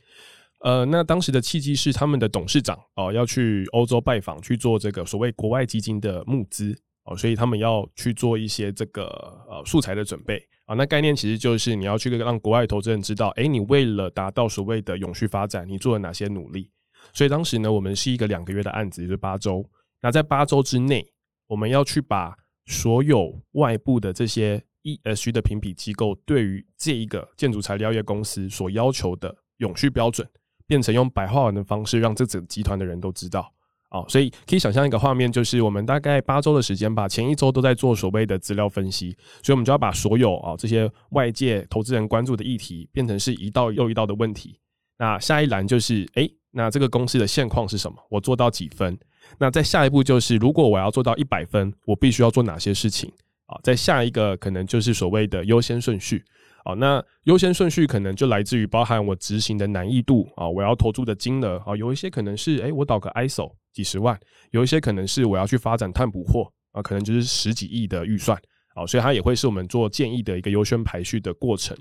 [0.59, 9.05] 呃，那当时的契机是他们的董事长哦要去欧洲拜访，去做这个所谓国外基金的募资哦，所以他们要去做一些这个
[9.49, 10.75] 呃素材的准备啊。
[10.75, 16.69] 那概念其实就是你要去让国外投资人知道，哎，你为了达到所谓的永续发展，你做了哪些努力。
[17.13, 19.67] 所以当时呢，我们是一个两个月的案子，也就是八周。
[20.01, 21.05] 那在八周之内，
[21.47, 30.27] 我们要去把所有外部的这些 ESG 的评比机构对于这一个建筑材料业公司所要求的永续标准，
[30.65, 33.51] 变成用白话文的方式，让这整集团的人都知道。
[33.91, 44.59] 哦，所以可以想象一个画面，就是我们大概八周的时间吧，前一周都在做所谓的资料分析，所以我们就要把所有啊这些外界投资人关注的议题，变成是一道又一道的问题。
[44.99, 47.97] 那下一栏就是，哎，那这个公司的现况是什么？
[48.09, 48.97] 我做到几分？
[49.37, 53.11] 那在下一步就是，如果我要做到一百分，我必须要做哪些事情？
[53.45, 56.23] 啊，在下一个可能就是所谓的优先顺序。
[56.65, 64.19] 啊，那优先顺序可能就来自于包含我执行的难易度啊，我要投注的金额啊，有一些可能是，哎，我导个 ISO 几十万，
[64.51, 68.37] 有一些可能是我要去发展碳捕获啊，可能就是十几亿的预算。
[68.75, 71.75] 啊，所以它也会是我们做建议的一个优先排序的过程。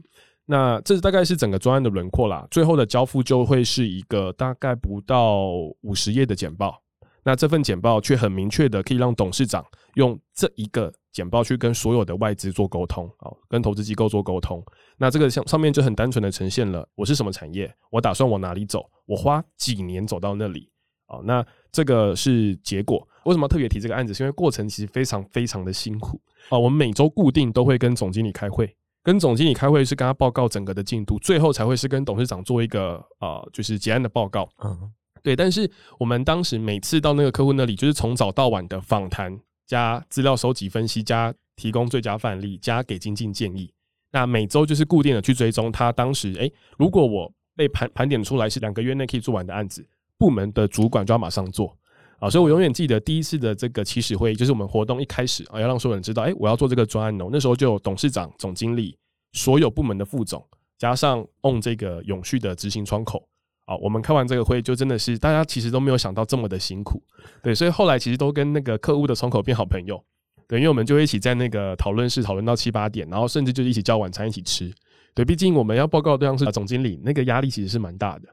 [0.51, 5.51] 那这大概是整个专案的轮廓啦，最后的交付就会是一个大概不到
[5.83, 6.83] 五十页的简报。
[7.23, 9.63] 那这份简报却很明确的可以让董事长
[9.97, 14.65] 用这一个简报去跟所有的外资做沟通，啊，跟投资机构做沟通。
[14.97, 20.71] 那这个上上面就很单纯的呈现了我是什么产业，我打算往哪里走，我花几年走到那里。
[21.09, 23.07] 啊，那这个是结果。
[23.25, 24.15] 为什么特别提这个案子？
[24.15, 26.19] 是因为过程其实非常非常的辛苦。
[26.49, 28.75] 啊，我们每周固定都会跟总经理开会。
[29.03, 34.49] 跟总经理开会是跟他报告整个的进度，最后才会是跟董事长做一个呃，就是结案的报告。
[34.65, 35.35] 嗯，对。
[35.35, 43.73] 但是我们当时每次到那个客户那里，就是从早到晚的访谈加资料收集分析加提供最佳范例加给精进建议。
[44.11, 51.77] 那每周就是固定的去追踪他当时，哎，如果我被盘盘点出来是两个月内可以做完的案子，部门的主管就要马上做。
[52.19, 57.29] 啊，所以我永远记得第一次的这个起始会议，就是我们活动一开始啊，要让所有人知道，哎，我要做这个专案哦。
[57.31, 58.97] 那时候就有董事长、总经理、
[59.33, 60.45] 所有部门的副总，
[60.79, 63.29] 加上 on 这个永续的执行窗口
[63.67, 63.77] 啊。
[63.77, 67.01] 我们开完这个会，就真的是大家其实都没有想到这么的辛苦，
[67.41, 67.55] 对。
[67.55, 70.03] 所以后来其实都跟那个客户的窗口变好朋友，
[70.49, 74.73] 对，因为我们就一起在那个讨论室讨论到七八点，然后甚至就是一起叫晚餐一起吃，
[75.15, 75.25] 对。
[75.25, 78.29] 毕竟我们要报告对象是总经理，那个压力其实是蛮大的。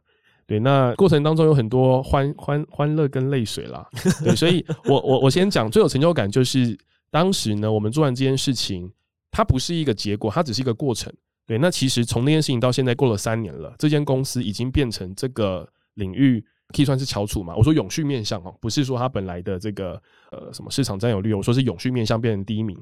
[0.48, 3.88] 对，那过程当中有很多欢欢欢乐跟泪水啦。
[4.24, 6.78] 对，所以我我我先讲最有成就感就是
[7.10, 8.92] 当时呢，我们做完这件事情，
[9.32, 11.12] 它不是一个结果，它只是一个过程。
[11.48, 16.44] 对，那其实从那件事情到现在过了三年了，这间公司已经变成这个领域
[16.76, 17.56] 可以算是翘楚嘛。
[17.56, 22.78] 我说永续面向哦，不是说它本来的这个呃什么市场占有率，我说是永续面向变成第一名，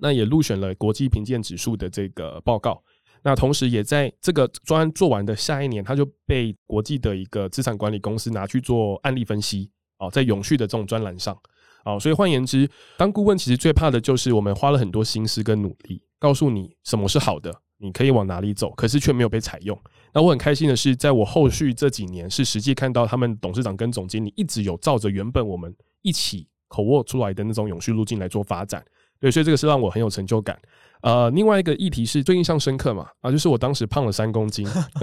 [0.00, 2.82] 那也入选了国际评鉴指数的这个报告。
[3.22, 11.36] 那同时，也在这个专案做完的下一年，他就被国际的一个资产管理公司拿去做案例分析哦，在永续的这种专栏上
[11.84, 19.76] 哦，所以换言之，当顾问其实最怕的就是我们花了很多心思跟努力，告诉你什么是好的，你可以往哪里走，可是却没有被采用。
[20.12, 28.84] 那我很开心的是，在我后续这几年，是实际看到他们董事长跟总经理一直有照着原本我们一起口握出来的那种永续路径来做发展。
[29.18, 30.58] 对，所以这个是让我很有成就感。
[31.06, 34.66] 呃，另外一个议题是最印象深刻嘛，啊，就是我当时胖了三公斤，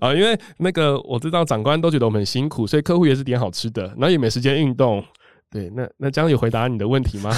[0.00, 5.00] 啊，因为那个我知道长官都觉得我们很辛苦，所以客户也是点好吃的，然后也没时间运动，
[5.48, 7.30] 对，那那这样有回答你的问题吗？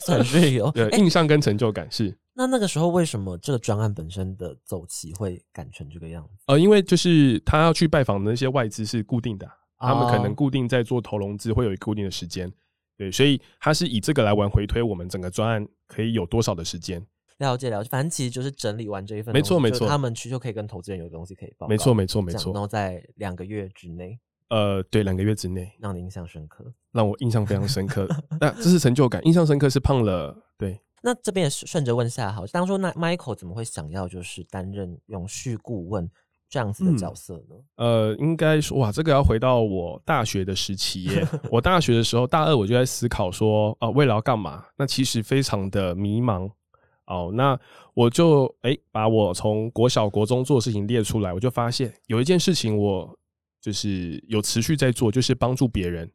[0.00, 0.68] 算是有。
[0.74, 2.12] 对，印象跟成就感是。
[2.34, 6.30] 那那个时候为什么这个专案本身的走期会赶成这个样子？
[6.46, 9.48] 呃，因为就是他要去拜访的那些外资是固定的，
[9.78, 12.52] 他们可能固定在做投融资，会有一个固定的时间。
[12.96, 17.04] 对，所以他是以这个来玩回推，我们整个专案可以有多少的时间？
[17.38, 21.68] 了解了解，反正其实就是整理完这一份，没错没错，他们去就可以跟投资人有东西可以报。
[21.68, 28.08] 没错没错没错，然后在两个月之内，呃，对，两个月之内让你印象深刻，让我印象非常深刻。
[28.40, 30.80] 那这是成就感，印象深刻是胖了，对。
[31.02, 36.10] 那这边也顺着问下，好，当初那 Michael 怎么会想要就是担任永续顾问
[36.48, 37.56] 这样子的角色呢？
[37.76, 41.26] 呃，应该说哇，这个要回到我大学的时期耶。
[41.50, 44.64] 我大学的时候，大二我就在思考说，啊，未来要干嘛？
[44.76, 46.50] 那其实非常的迷茫。
[47.06, 47.56] 哦，那
[47.94, 53.16] 我就哎，把我从国小、国中做的事情列出来，我就发现有一件事情我
[53.60, 56.10] 就是有持续在做，就是帮助别人。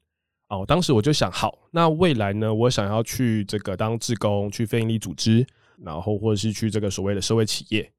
[0.50, 2.54] 哦，当时我就想，好，那未来呢？
[2.54, 7.90] 我想要去这个当志工，去非营利组织，然后或者是去这个所谓的社会企业。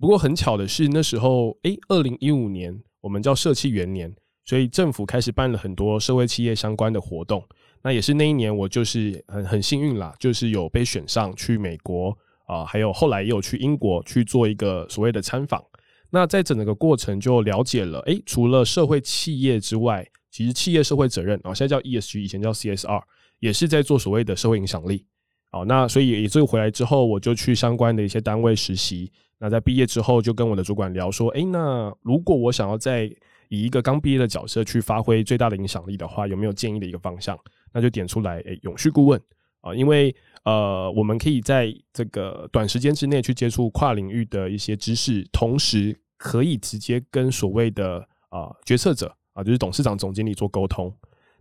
[0.00, 4.10] 不过很巧的是，那时候，哎，二零一五年，我们叫社企元年，
[4.46, 7.44] 所以政府开始办了很多社会企业相关的活动。
[7.82, 15.62] 那也是那一年，我就是很很幸运啦，就是有被选上去美国啊，还有后来也有去英国去做一个所谓的参访。
[16.10, 20.06] 那在整个过程就了解了，哎，除了社会企业之外。
[20.32, 23.02] 其实企业社会责任啊，现在叫 ESG，以前叫 CSR，
[23.40, 25.04] 也是在做所谓的社会影响力。
[25.50, 29.10] 好，那所以也就回来之后，我就去相关的一些单位实习。
[29.40, 33.10] 那在毕业之后，就跟我的主管聊说，哎，那如果我想要在
[33.48, 37.36] 以一个刚毕业的角色去发挥最大的影响力的话，有没有建议的一个方向？
[37.72, 39.20] 那就点出来，哎，永续顾问
[39.62, 49.12] 啊，因为呃，我们可以在这个短时间之内去接触跨领域的一些知识，同时可以直接跟所谓的啊决策者。
[49.32, 50.92] 啊，就是董事长、总经理做沟通，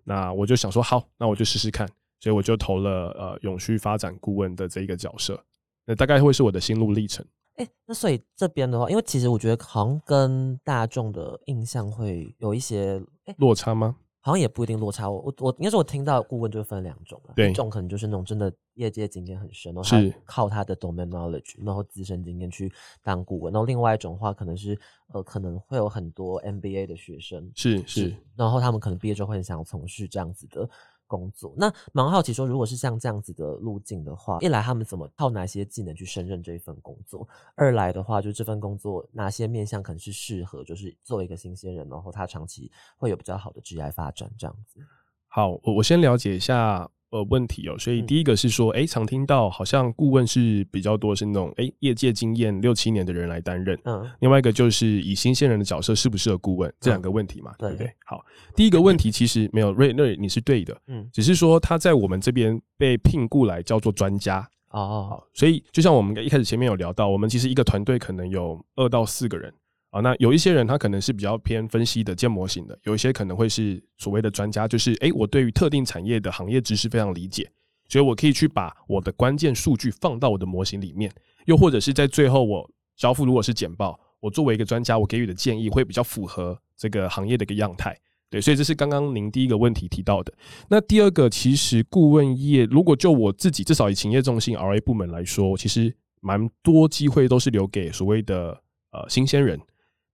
[0.03, 5.43] 那我就想说，好，那我就试试看，所以我就投了呃永续发展顾问的这一个角色，
[5.87, 7.25] 那大概会是我的心路历程。
[7.59, 13.01] 哎，那所以这边的话，因为其实我觉得好像跟大众的印象会有一些
[13.37, 13.97] 落差吗？
[14.21, 24.77] 好像也不一定落差，我我我应该是，我听到顾问就分两种了，一种可能就是那种真的业界经验很深，然后他靠他的 domain knowledge，然后自身经验去当顾问，然后另外一种话可能是
[25.13, 30.69] 呃可能会有很多 MBA 的学生，是是，然后他们可能毕业之后会很想要从事这样子的。
[31.09, 37.27] 工作那蛮好奇，说如果是像这样子的路径的话，一来他们怎么靠哪些技能去胜任这一份工作？
[37.55, 44.79] 二来的话，就这份工作哪些面向可能是适合，就是作为一个新鲜人，然后他长期会有比较好的职业发展这样子。
[45.27, 46.89] 好，我我先了解一下。
[47.11, 57.91] 呃，问题哦，所以第一个是说，哎，常听到好像顾问是比较多是那种哎业界经验六七年的人来担任，嗯，另外一个就是以新鲜人的角色适不适合顾问这两个问题嘛，对不对？
[58.05, 58.23] 好，
[58.55, 69.51] 第一个问题其实没有瑞瑞你是对的，嗯，只是说他在我们这边被聘雇来叫做专家哦，所以就像我们一开始前面有聊到，我们其实一个团队可能有二到四个人。
[69.91, 77.49] 啊，那有一些人他可能是比较偏分析的建模型的，有一些可能会是所谓的专家，就是诶，我对于特定产业的行业知识非常理解，
[77.87, 81.11] 所以我可以去把我的关键数据放到我的模型里面，
[81.45, 87.97] 又或者是在最后我交付如果是简报，我作为一个专家，我给予的建议会比较符合这个行业的一个样态，
[88.29, 90.31] 对，所以这是刚刚您第一个问题提到的。
[90.69, 99.59] 那第二个，其实顾问业如果就我自己至少以企业中心 R A 部门来说，其实蛮多机会都是留给所谓的呃新鲜人。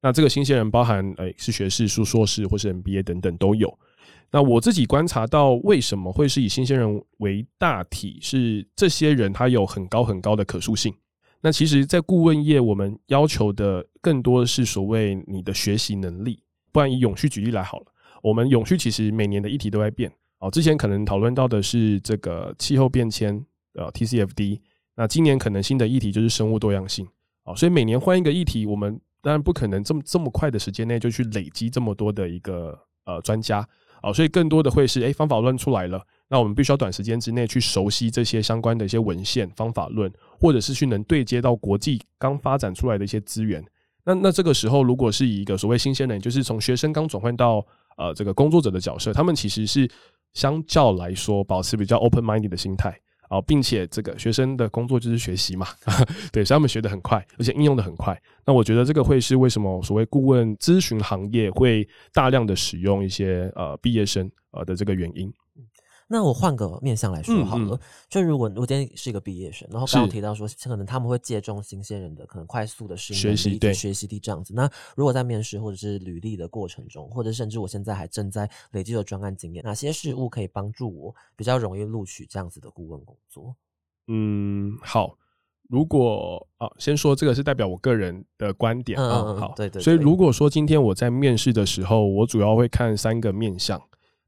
[0.05, 3.75] 那这个新鲜人包含，哎，是学士、硕硕士或是 MBA 等等都有。
[4.29, 8.19] 那我自己观察到，为什么会是以新鲜人为大体？
[8.21, 10.93] 是这些人他有很高很高的可塑性。
[11.41, 16.39] 那其实，在顾问业，我们要求的更多的是所谓你的学习能力。
[16.71, 17.85] 不然以永续举例来好了，
[18.21, 20.11] 我们永续其实每年的议题都在变。
[20.37, 24.59] 哦，之前可能讨论到的是这个气候变迁，呃，TCFD。
[24.95, 27.07] 那今年可能新的议题就是生物多样性。
[27.45, 29.01] 哦，所以每年换一个议题，我们。
[29.25, 33.67] 当然不可能这么这么快的时间内就去累积这么多的一个呃专家
[34.01, 43.65] 啊，所以更多的会是哎方法论出来了，那我们必须要短时间之内去熟悉这些相关的一些文献方法论，或者是去能对接到国际刚发展出来的一些资源。
[44.03, 47.65] 那那这个时候如果是以一个所谓新鲜人，就是从学生刚转换到
[47.97, 49.89] 呃这个工作者的角色，他们其实是
[50.33, 52.95] 相较来说保持比较 open minded 的心态。
[53.29, 55.67] 哦，并且这个学生的工作就是学习嘛，
[56.31, 58.19] 对，所以他们学的很快，而且应用的很快。
[58.45, 65.31] 那我觉得这个会是为什么所谓顾问咨询行业会大量的使用一些呃毕业生呃的这个原因。
[66.07, 74.53] 那我换个面向来说好了，嗯就如果我今天是一个毕业生，然后刚刚提到说，可能他们会借重新鲜人的可能快速的适应学习对学习力这样子。
[74.53, 83.55] 那如果在面试或者是履历的过程中，或者甚至我现在还正在累积的专案经验，哪些事物可以帮助我比较容易录取这样子的顾问工作？
[84.07, 85.17] 嗯，好。
[85.67, 93.81] 如果啊，先说这个是代表我个人的观点啊、嗯嗯嗯好，对对对所以如果说今天我在面试的时候，我主要会看三个面向。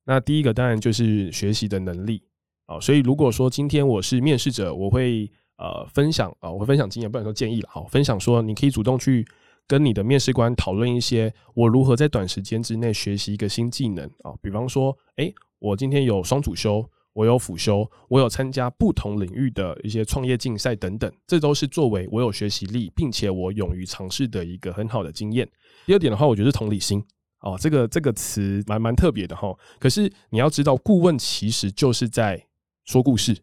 [0.07, 2.23] 那第一个当然就是学习的能力
[2.65, 9.27] 啊，所以如果说今天我是面试者，我会呃分享啊，我会分享经验，不能说建议了，好，分享说你可以主动去
[9.67, 16.89] 跟你的面试官讨论一些我如何在短时间之内学习一个新技能啊，比方说，诶，我今天有双主修。
[17.17, 25.49] 我有辅修，我有参加不同领域的一些创业竞赛等等，这都是作为我有学习力，并且我勇于尝试的一个很好的经验。
[25.87, 27.03] 第二点的话，我觉得是同理心
[27.47, 29.55] 哦，这个这个词蛮蛮特别的哈。
[29.79, 32.45] 可是你要知道，顾问其实就是在
[32.83, 33.33] 说故事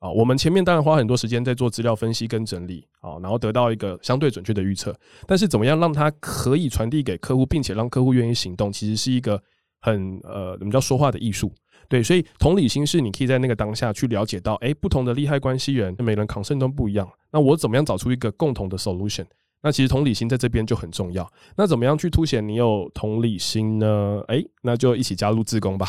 [0.00, 0.10] 啊。
[0.10, 4.92] 我们前面当然花很多时间在做资料分析跟整理啊，然后得到一个相对准确的预测。
[5.28, 9.40] 但是怎么样让它可以传递给客户，并且让客户愿意行动，其实是一个
[9.80, 11.52] 很呃，我们叫说话的艺术。
[11.88, 17.08] 对，所以同理心是你可以在那个当下去了解到，哎，不同的利害关系人，每人 concern 都不一样。
[17.30, 19.26] 那我怎么样找出一个共同的 solution？
[19.62, 21.30] 那其实同理心在这边就很重要。
[21.56, 24.22] 那怎么样去凸显你有同理心呢？
[24.26, 25.86] 哎，那就一起加入自工吧。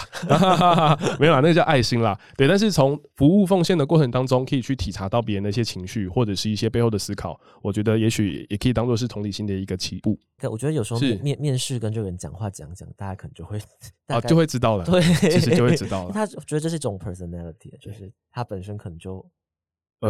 [1.20, 2.18] 没有啦，那个叫爱心啦。
[2.38, 7.40] 对，但是从服务奉献的过程当中，可以去体察到别人的一些情绪，或者是一些背后的思考。
[7.62, 13.58] 我觉得也许也可以当做是同理心的一个起步对，我觉得有时候面面面试跟这个人讲话讲讲，大家可能就会
[14.06, 14.86] 大啊，概就会知道了。
[14.86, 15.02] 对，
[15.32, 16.12] 其实就会知道了。
[16.14, 19.26] 他觉得这是一种 personality，就是他本身可能就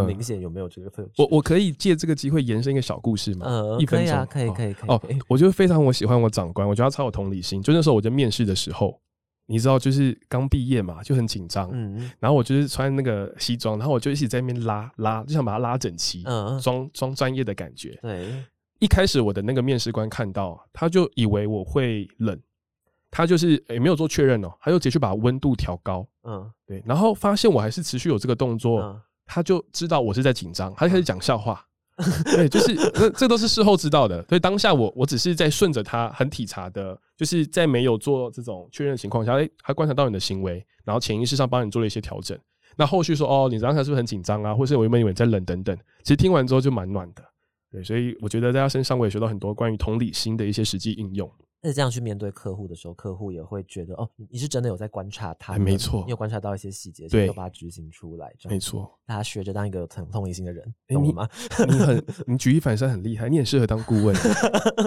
[0.01, 1.11] 明显有没有这个特质。
[1.17, 3.45] 我我可以借这个机会延伸一个小故事吗？
[3.47, 7.61] 嗯一分钟可以啊，可以哦可以可以哦我就非常我喜欢我长官，我觉得他超有同理心。
[7.61, 8.99] 就那时候我在面试的时候，
[9.45, 11.69] 你知道，就是刚毕业嘛，就很紧张。
[11.73, 17.97] 嗯然后我就是穿那个西装，然后我就一直在那边拉拉，就想把它拉整齐，嗯，装装专业的感觉。
[18.01, 18.33] 对，
[18.79, 22.39] 一开始我的那个面试官看到，他就以为我会冷，
[23.11, 31.65] 他就是也没有做确认哦，他就直接去把温度调高，嗯对，然后发现我还是持续有这个动作，嗯他就知道我是在紧张，他就开始讲笑话。
[32.25, 42.37] 对，就是这这都是事后知道的，所以当下我我只是在顺着他很体察的，就是在没有做这种确认的情况下，哎、他观察到你的行为，然后潜意识上帮你做了一些调整。
[42.75, 47.23] 那后续说哦，你刚才是不是很紧张啊，或是我原本以为你在冷等等，其实听完之后就蛮暖的。
[47.71, 51.31] 对，所以我觉得在他身上我也学到很多关于同理心的一些实际应用。
[51.63, 61.29] 那这样去面对客户的时候，客户也会觉得哦，你你是真的有在观察他没错你有观察到一些细节，对有把它执行出来，没错，大家学着当一个同同理心的人，懂了吗？
[61.67, 64.13] 你很你举一反三很厉害，你很适合当顾问。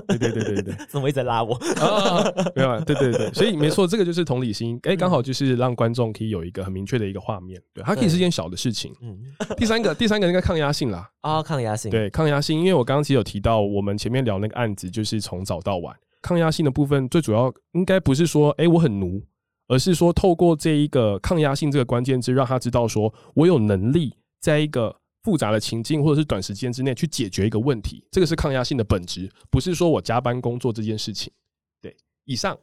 [0.06, 0.74] 对对对对对。
[0.86, 1.54] 怎么一直在拉我？
[1.80, 2.22] 啊，
[2.54, 8.92] 没有啊，对对对，所以没错，这个就是同理心，哎，刚好就是让观众可以有一个很明确的一个画面，对，它可以是件小的事情。
[9.00, 9.18] 嗯，
[9.56, 15.96] 第三个，第三个应该抗压性啦，哦，抗压性，对，抗压性，因为我刚刚其实有提到，我们前面聊那个案子，就是从早到晚，
[16.26, 19.24] 抗压性的部分，最主要应该不是说，哎，我很奴，
[19.68, 31.32] 而是说透过这一个抗压性这个关键字，让他知道说我有能力在一个复杂的情境或者是短时间之内去解决一个问题，这个是抗压性的本质，不是说我加班工作这件事情。
[31.80, 32.58] 对，以上。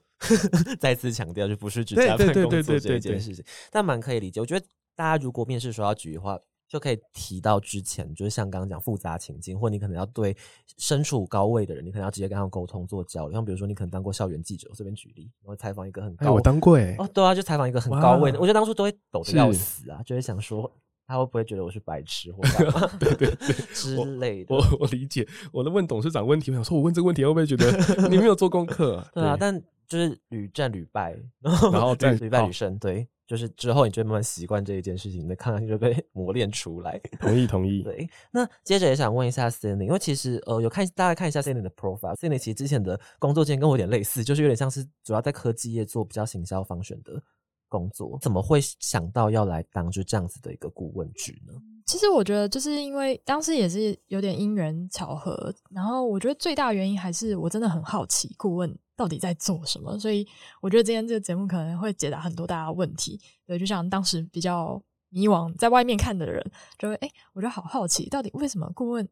[0.80, 4.40] 再次强调，就不是只加班工作这件事情，但蛮可以理解。
[4.40, 6.38] 我觉得大家如果面试说要举的话，
[6.74, 10.36] 就可以提到之前，就是像刚刚讲复杂情境，或你可能要对
[10.80, 13.34] 身处高位的人，你可能要直接跟他们沟通做交流。
[13.34, 24.66] 像比如说，你可能当过校园记者，我这边举例，然后采访一个很哎，高，我当过哎、哦，对啊，就采访一个很高位的，我觉得当初都会抖得要死啊，就会想说他会不会觉得我是白痴或干嘛 对对对，之类的我。
[24.80, 25.28] 我理解。
[25.52, 27.72] 我在问董事长问题，我想说，我问这个问题会不会觉得
[28.10, 37.00] 你没有做功课、对啊，但就是屡战屡败，然后屡败屡胜，对，就是之后你就会慢慢习惯这一件事情，你的抗压性就被 磨练出来。
[37.20, 37.82] 同意同意。
[37.82, 47.20] 对，那接着也想问一下 Cindy，因为其实呃有看大概看一下 Cindy 的 profile，Cindy 其实之前的工作经验跟我有点类似，就是有点像是主要在科技业做比较行销方选的
[47.68, 51.54] 工作，怎么会想到要来当就这样子的一个顾问职呢？
[51.88, 58.74] 其实我觉得，就是因为当时也是有点因缘巧合，然后我觉得最大的原因还是我真的很好奇顾问
[59.04, 60.26] 到底在做什么，所以
[60.62, 63.20] 我觉得今天这个节目可能会解答很多大家问题。
[63.46, 66.42] 对，就像当时比较迷惘，在外面看的人，
[66.80, 69.06] 就会哎，我就好好奇，到底为什么顾问，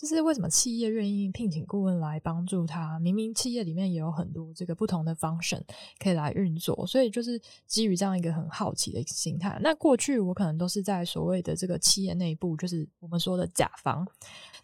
[0.00, 2.98] 就是为什么企业愿意聘请顾问来帮助他？
[3.00, 5.60] 明明企业里面也有很多这个不同的 function
[5.98, 9.60] 可以来运作，所以就是基于这样一个很好奇的心态。
[9.62, 14.06] 那过去我可能都是在所谓的这个企业内部，就是我们说的甲方，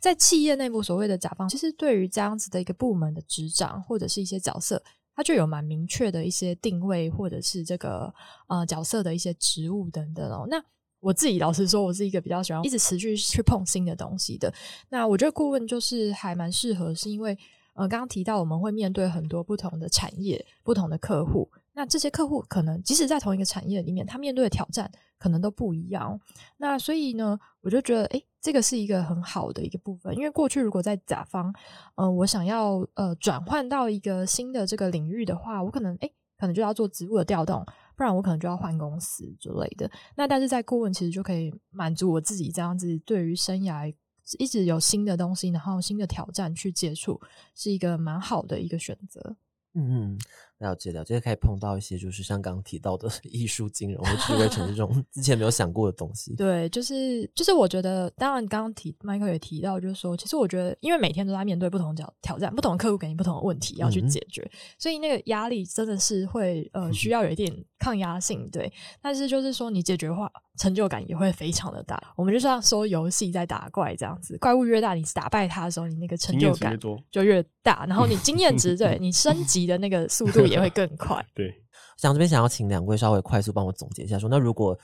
[0.00, 4.82] 在企业内部所谓的甲方，其实对于这样子的一个部门的执掌或者是一些角色。
[5.18, 8.12] 它就有蛮明确的一些定位，或者是这个
[8.48, 10.46] 呃角色的一些职务等等哦。
[10.46, 10.62] 那
[11.00, 14.52] 我自己老实说，我是一个比较喜欢一直持续去碰新的东西的。
[14.88, 17.36] 那我觉得顾问就是还蛮适合，是因为
[17.74, 21.48] 呃刚刚提到我们会面对很多不同的产业、不同的客户。
[21.74, 26.18] 那这些客户可能即使在同一个产业里面，他面对的挑战可能都不一样。
[26.56, 30.16] 那所以呢，我就觉得，诶，这个是一个很好的一个部分。
[30.16, 31.54] 因为过去如果在甲方，
[31.96, 37.62] 呃，我想要呃转换到一个新的这个领域的话，我可能诶可能就要做职务的调动，
[37.96, 39.90] 不然我可能就要换公司之类的。
[40.14, 43.92] 那但是在顾问其实就可以满足我自己这样子对于生涯
[44.38, 47.20] 一直有新的东西，然后新的挑战去接触，
[47.54, 49.36] 是一个蛮好的一个选择。
[49.74, 50.18] 嗯嗯。
[50.58, 56.34] 了解了解，可以碰到一些就是像刚刚提到的 艺术金融或智慧城市这种 之前没有想过的东西。
[56.34, 68.48] 对，就是就是我觉得，当然刚刚提 Michael 也提到，就是说，其实我觉得，因为每天都在面对不同挑挑战，不同的客户给你不同的问题要去解决，所以那个压力真的是会呃需要有一点抗压性。
[68.50, 72.02] 对，但是就是说你解决的话，成就感也会非常的大。
[72.16, 76.78] 我们就像说游戏在打怪这样子，怪物越大，你打败它的时候，你那个成就感
[77.10, 80.45] 就越大，然后你经验值 对你升级的那个速度。
[80.46, 81.24] 也会更快。
[81.34, 81.52] 对，
[81.96, 84.78] 想这边想要请两位稍微快速帮我总结一下，说那如果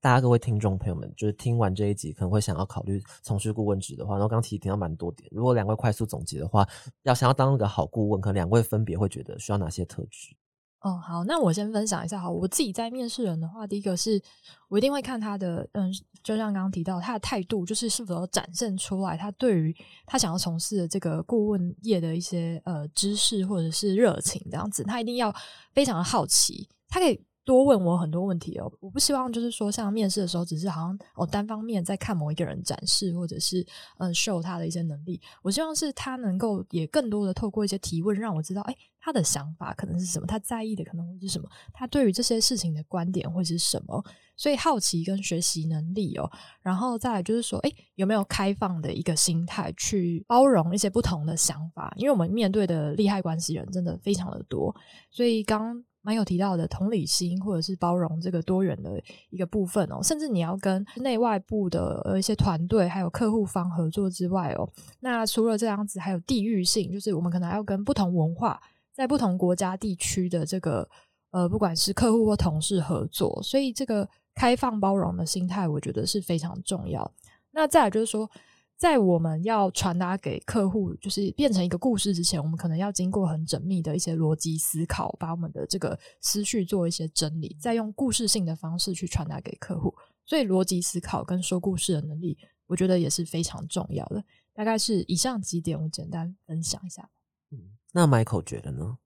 [0.00, 6.66] 大家各位听众朋友们就是听完这一集，可能会想要考虑从事顾问职的话，然后刚提提到蛮多点，如果两位快速总结的话，
[7.02, 10.34] 要想要当一个好顾问，可能两位分别会觉得需要哪些特质？
[10.80, 12.30] 哦，好，那我先分享一下哈。
[12.30, 14.22] 我自己在面试人的话，第一个是
[14.68, 19.76] 我一定会看他的，嗯，就像刚刚提到他的态度，就是是否展现出来他对于
[20.06, 25.34] 他想要从事的这个顾问业的一些呃知识或者是热情这样子，他一定要
[25.72, 27.27] 非常的好奇，他可以。
[27.48, 35.18] 多问我很多问题哦，我不希望就是说像面试的时候，只是好像哦单方面在看某一个人展示，或者是嗯 show 他的一些能力。
[35.42, 44.04] 我希望是他能够也更多的透过一些提问，让我知道，哎，他的想法可能是什么，他在意的可能会是什么，他对于这些事情的观点会是什么。
[44.36, 46.30] 所以好奇跟学习能力哦，
[46.60, 51.90] 然后再来就是说，哎，有没有开放的一个心态去包容一些不同的想法？
[51.96, 54.76] 因为我们面对的利害关系人真的非常的多，
[55.10, 55.82] 所以刚。
[56.02, 64.68] 蛮有提到的同理心，或者是包容这个多元的一个部分哦，甚至你要跟内外部的呃一些团队还有客户方合作之外哦，
[65.00, 68.60] 那除了这样子，还有地域性，就是我们可能要跟不同文化
[68.92, 70.88] 在不同国家地区的这个
[71.30, 77.10] 呃，不管是客户或同事合作，所以这个开放包容的心态，我觉得是非常重要。
[77.50, 78.30] 那再来就是说。
[78.78, 89.92] 在我们要传达给客户，就是变成一个故事之前，我们可能要经过很缜密的一些逻辑思考，把我们的这个思绪做一些整理，再用故事性的方式去传达给客户。
[90.24, 94.22] 所以，逻辑思考跟说故事的能力，我觉得也是非常重要的。
[94.54, 97.10] 大概是以上几点，我简单分享一下。
[97.50, 97.58] 嗯，
[97.92, 98.96] 那 Michael 觉得呢？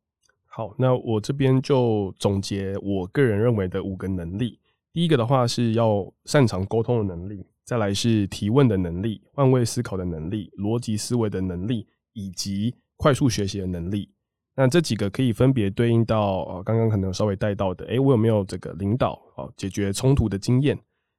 [0.45, 4.61] 好，那我这边就总结我个人认为的五个能力。
[4.93, 7.47] 第一个的话是要擅长沟通的能力。
[7.65, 14.11] 再来是提问的能力、换位思考的能力、逻辑思维的能力，以及快速学习的能力。
[14.55, 20.79] 那这几个可以分别对应到呃，刚刚可能稍微带到的，诶，我有没有这个领导啊，解决冲突的经验？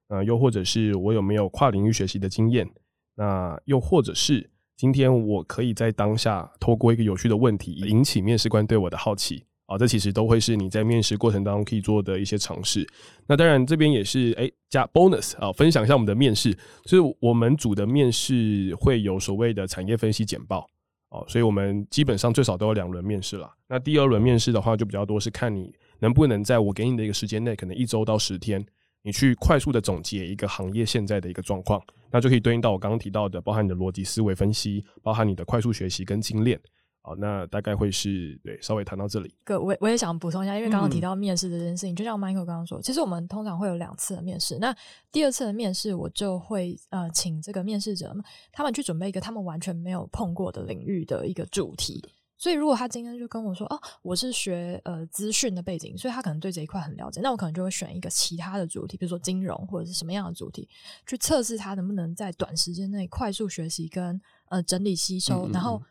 [0.09, 2.69] 呃，又或者是我有没有跨领域学习的经验？
[3.15, 9.45] 那又或者是今天我可以在当下透过一个有趣的问题，引起面试官对我的好奇。
[9.73, 12.87] 啊，这其实都会是你在面试过程当中可以做的一些尝试。
[13.25, 16.53] 那当然，这边也是哎加 bonus 啊，分享一下我们的面试。
[16.85, 20.67] 就是我们组的面试会有所谓的产业分析简报
[21.09, 23.49] 哦，所以我们基本上最少都有两轮面试了。
[23.67, 28.63] 那第二轮面试的话，就比较多是看你能不能在我给你的一个时间内，可能一周到十天，
[29.01, 36.59] 你去快速的总结一个行业现在的一个状况，那就可以对应到我刚刚提到的，包含你的逻辑思维分析，包含你的快速学习跟精炼。
[37.05, 39.35] 好，那大概会是对，稍微谈到这里。
[39.43, 44.57] 哥我我也想补充一下，因为刚刚提到面试这件事情，就像 Michael 刚刚说，其实我们通常会有两次的面试。
[44.57, 44.73] 那
[45.11, 48.15] 第二次的面试，我就会呃请这个面试者
[48.53, 52.01] 他们去准备一个他们完全没有碰过的领域的一个主题。
[52.37, 60.69] 所以如果他今天就跟我说，哦，我是学呃资讯的背景，所以他可能对这一块很了解，那我可能就会选一个其他的主题，比如说金融或者是什么样的主题，
[61.05, 65.83] 去测试他能不能在短时间内快速学习跟呃整理吸收，然后。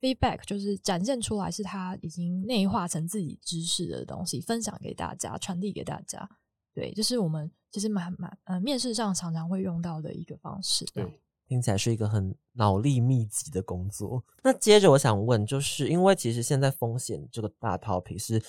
[0.00, 6.28] Feedback 就是展现出来是他已经内化成自己知识的东西，分享给大家，传递给大家。
[6.72, 10.84] 对，就是我们其实蛮蛮呃面试上常常会用到的一个方式。
[10.94, 14.24] 对，听起来是一个很脑力密集的工作。
[14.42, 18.42] 那接着我想问，就是因为其实现在风险这个大 topic 是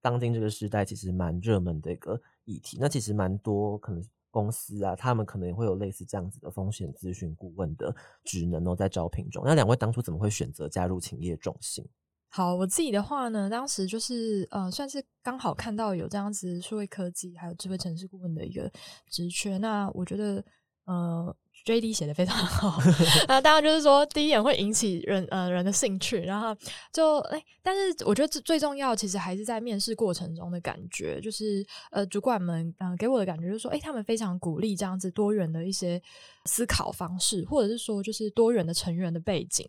[0.00, 2.78] 当今这个时代其实蛮热门的一个议题。
[2.80, 4.02] 那其实蛮多可能。
[4.36, 9.42] 公司啊，他们可能也会有类似这样子的风险咨询顾问的职能哦，在招聘中。
[9.46, 11.82] 那两位当初怎么会选择加入企业中心？
[12.28, 18.70] 好，我自己的话呢，当时就是呃，算是刚好看到有这样子数位科技还有智慧城市顾问的一个
[19.08, 20.44] 职缺，那我觉得
[20.86, 21.36] 呃。
[21.64, 22.80] J D 写的非常好，
[23.26, 26.56] 那当然就是说第一眼会引起人呃人的兴趣，然后
[26.92, 36.00] 就哎，但是我觉得最最重要其实还是在面试过程中的感觉，就是呃主管们呃给我的感觉就是说，哎，他们非常鼓励这样子多元的一些
[36.44, 39.68] 思考方式，或者是说就是多元的成员的背景，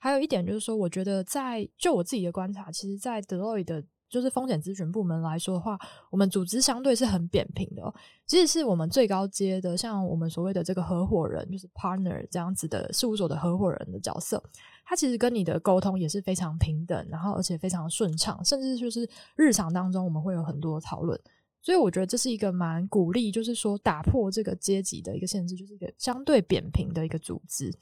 [0.00, 3.84] 还有一点就是说，我觉得在就我自己的观察，其实，在 Deloitte 的。
[4.08, 5.78] 就是风险咨询部门来说的话，
[6.10, 7.94] 我们组织相对是很扁平的。
[8.26, 14.42] 即使是我们最高阶的，像我们所谓的这个合伙人，就是 partner 这样子的事务所的合伙人的角色，
[14.84, 21.18] 他其实跟你的沟通也是非常平等，然后而且非常顺畅，甚至就是日常当中我们会有很多讨论。
[21.60, 27.72] 所以我觉得这是一个蛮鼓励，就是说打破这个阶级的一个限制，就是一个相对扁平的一个组织。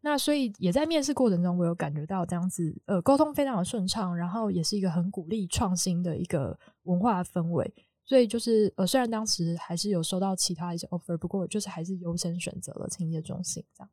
[0.00, 7.74] 那所以也在面试过程中，我有感觉到这样子，呃，沟通非常的顺畅，然后也是一个很鼓励创新的一个文化氛围。
[8.04, 13.90] 所以就是呃，虽然当时还是有收到其他一些 offer，不过就是还是优先选择了青业中心这样。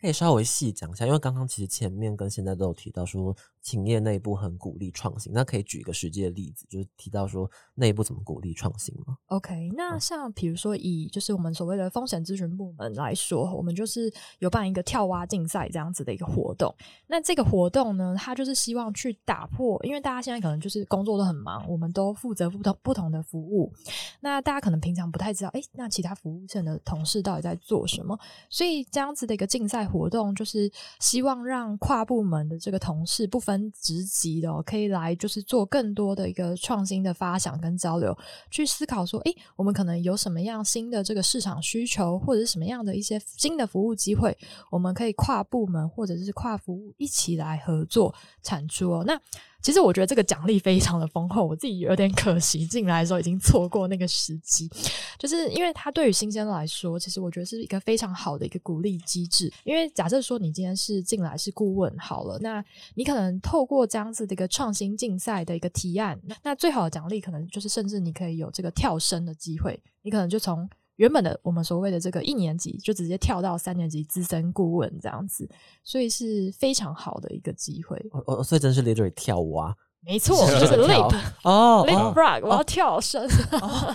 [0.00, 5.32] 可以稍微细讲一下，因为刚刚其实前面跟现在都有提到说，企业内部很鼓励创新。
[5.32, 16.74] 那可以举一个实际的例子，就是提到说内部怎么鼓励创新吗？OK，那像比如说以就是我们所谓的风险咨询部门来说，我们就是有办一个跳蛙竞赛这样子的一个活动。
[17.06, 23.72] 那这个活动呢，它就是希望去打破，因为大家现在可能就是工作都很忙，我们都负责不同不同的服务。
[24.20, 28.18] 那大家可能平常不太知道，哎，那其他服务线的同事到底在做什么？
[28.50, 29.82] 所以这样子的一个竞赛。
[29.92, 38.16] 活动就是希望让跨部门的这个同事不分职级的，可以来就是做更多的一个创新的发想跟交流，
[38.50, 44.36] 去思考说，哎，我们可能有什么样新的这个市场需求，或者是什么样的一些新的服务机会，
[44.70, 49.04] 我们可以跨部门或者是跨服务一起来合作产出哦。
[49.06, 49.20] 那
[49.62, 54.68] 其实我觉得这个奖励非常的丰厚，我自己有点可惜，进来的时候已经错过那个时机，
[55.18, 59.52] 就是因为它对于新鲜来说，其实我觉得是一个非常好的一个鼓励机制。
[59.64, 70.68] 因为假设说你今天是进来是顾问好了，那你可能透过这样子的一个创新竞赛的一个提案，那最好的奖励可能就是甚至你可以有这个跳升的机会，你可能就从。
[70.96, 75.48] 原本的我们所谓的这个一年级，就直接跳到三年级资深顾问这样子，
[75.82, 77.96] 所以是非常好的一个机会。
[78.12, 81.14] 哦哦，所以真是 literally 跳蛙，没错，就是 leap
[81.44, 83.26] 哦，leapfrog，我要跳绳。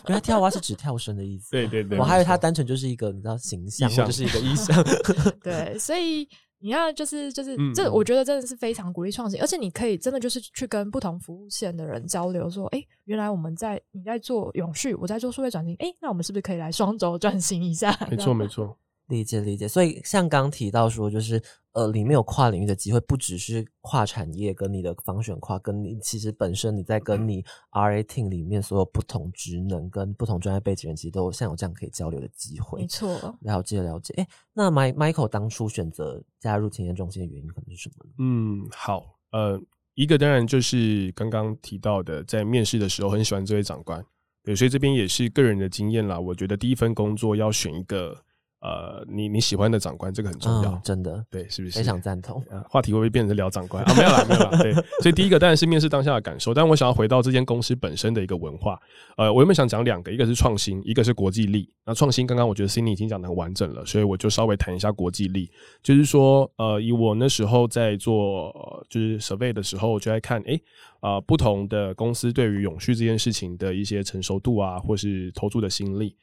[0.08, 1.52] 原来跳蛙是指跳绳的意思。
[1.52, 4.84] 对对对，我还以为它单纯就是一个你知道形象，就是一个意象。
[5.42, 6.28] 对，所以。
[6.60, 17.96] 你要就是就是这，我觉得真的是非常鼓励创新，而且你可以真的就是去跟不同服务线的人交流，说，哎，原来我们在你在做永续，我在做数位转型，哎，那我们是不是可以来双轴 转型一下？
[18.10, 18.78] 没错，没错。
[19.08, 21.42] 理解理解，所以像刚提到说，就是
[21.72, 32.82] 呃，里面有跨领域的机会，不只是跨产业跟你的方选跨，跟你其实本身你在跟你 R A team 里面所有不同职能跟不同专业背景人，其实都像有这样可以交流的机会。
[32.82, 34.14] 没错，了解了解。
[34.18, 38.12] 哎，那 My Michael 当初选择加入青年中心的原因可能是什么呢？
[38.20, 39.58] 嗯，好，呃，
[39.94, 44.04] 一个当然就是刚刚提到的，在面试的时候很喜欢这位长官，
[44.44, 46.20] 对，所以这边也是个人的经验啦。
[46.20, 48.26] 我觉得第一份工作要选一个。
[48.60, 51.78] 呃，你你喜欢的长官，这个很重要，真的，对，是不是？
[51.78, 52.44] 非常赞同。
[52.68, 53.94] 话题会不会变成聊长官啊？
[53.96, 54.58] 没有啦，没有啦。
[54.64, 58.80] 对，所以第一个当然是面试当下的感受，但我想要回到这间公司本身的一个文化。
[59.16, 61.72] 呃，我原本想讲两个，一个是创新，一个是国际力。
[61.86, 65.50] 那创新刚刚我觉得 Cindy 已经讲的很完整了，所以我就稍微谈一下国际力。
[65.84, 68.52] 就是说，呃，以我那时候在做
[68.90, 70.60] 就是 survey 的时候，我就在看，哎，
[71.00, 76.16] 啊，不同的公司对于永续这件事情的一些成熟度啊，或是投注的心力。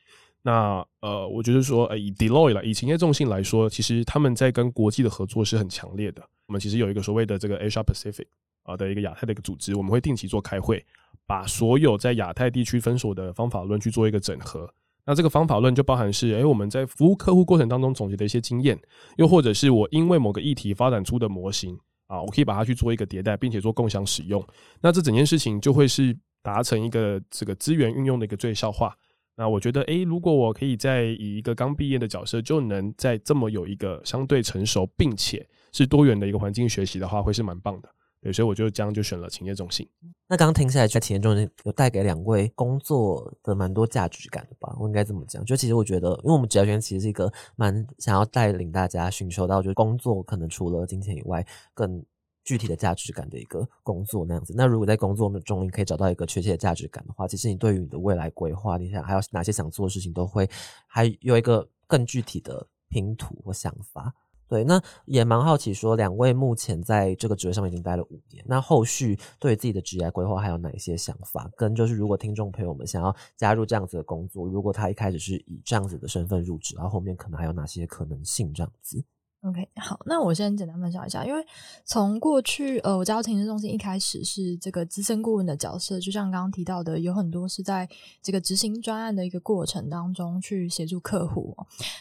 [0.47, 6.23] 那呃，我觉得说，呃，以 Deloitte 来，以企业重性来说，其实他们在跟国际的合作是很强烈的。
[6.47, 8.27] 我们其实有一个所谓的这个 Asia Pacific
[8.63, 10.85] 啊的一个亚太的一个组织，我们会定期做开会，
[11.27, 14.71] 把所有在亚太地区分手的方法论去做一个整合。
[15.07, 18.79] 那这个方法论就包含是，哎，我们在服务客户过程当中总结的一些经验，
[19.17, 21.75] 又或者是我因为某个议题发展出的模型
[22.07, 24.47] 啊，我可以把它去做一个迭代，并且做共享使用。
[24.83, 28.95] 那这整件事情就会是达成一个这个资源运用的一个最效化。
[29.37, 37.89] 那我觉得，诶，如果我可以在以一个刚毕业的角色，就能在这么有一个相对成熟并且是多元的一个环境学习的话，会是蛮棒的。
[38.21, 39.87] 对，所以我就这样就选了企业中心。
[40.29, 44.75] 那刚刚听下来，在企业中心有带给两位工作的蛮多价值感的吧？
[44.79, 45.45] 我应该这么讲。
[45.45, 52.03] 就其实我觉得，因为我们职业圈其实是一个蛮想要带领大家寻求到，就是工作可能除了金钱以外，更。
[52.45, 60.49] 具体的价值感的一个工作那样子，那如果在工作中你可以找到一个确切的价值感的话，其实你对于你的未来规划，你想还有哪些想做的事情，都会
[60.87, 64.15] 还有一个更具体的拼图或想法。
[64.47, 71.51] 对，那也蛮好奇，说两位目前在这个职位上面已经待了五年，那后续对自己的职业规划还有哪些想法？
[71.57, 78.53] 跟就是如果听众朋友们想要加入这样子的工作，如果他一开始是以这样子的身份入职，然后后面可能还有哪些可能性？
[78.53, 79.03] 这样子。
[79.47, 81.45] OK，好，那我先简单分享一下，因为
[81.85, 87.87] 从过去，呃，我加入情绪中心一开始是这个资深顾问的角色，就像刚刚提到的，有很多是在
[88.23, 91.55] 这个执行专案的一个过程当中去协助客户。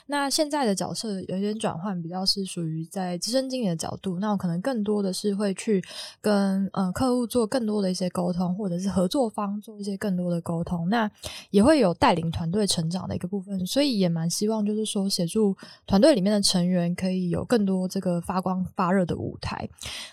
[0.05, 5.83] 那现在的角色有点转换，比较是属于在资深经理的角度，那我可能更多的是会去
[6.21, 11.11] 跟嗯客户做更多的一些沟通，或者是合作方做一些更多的沟通，那
[11.49, 15.53] 也会有带领团队成长的一个部分，所以也蛮希望就是说协助
[15.85, 17.32] 团队里面的成员可以。
[17.33, 19.67] 有更多这个发光发热的舞台，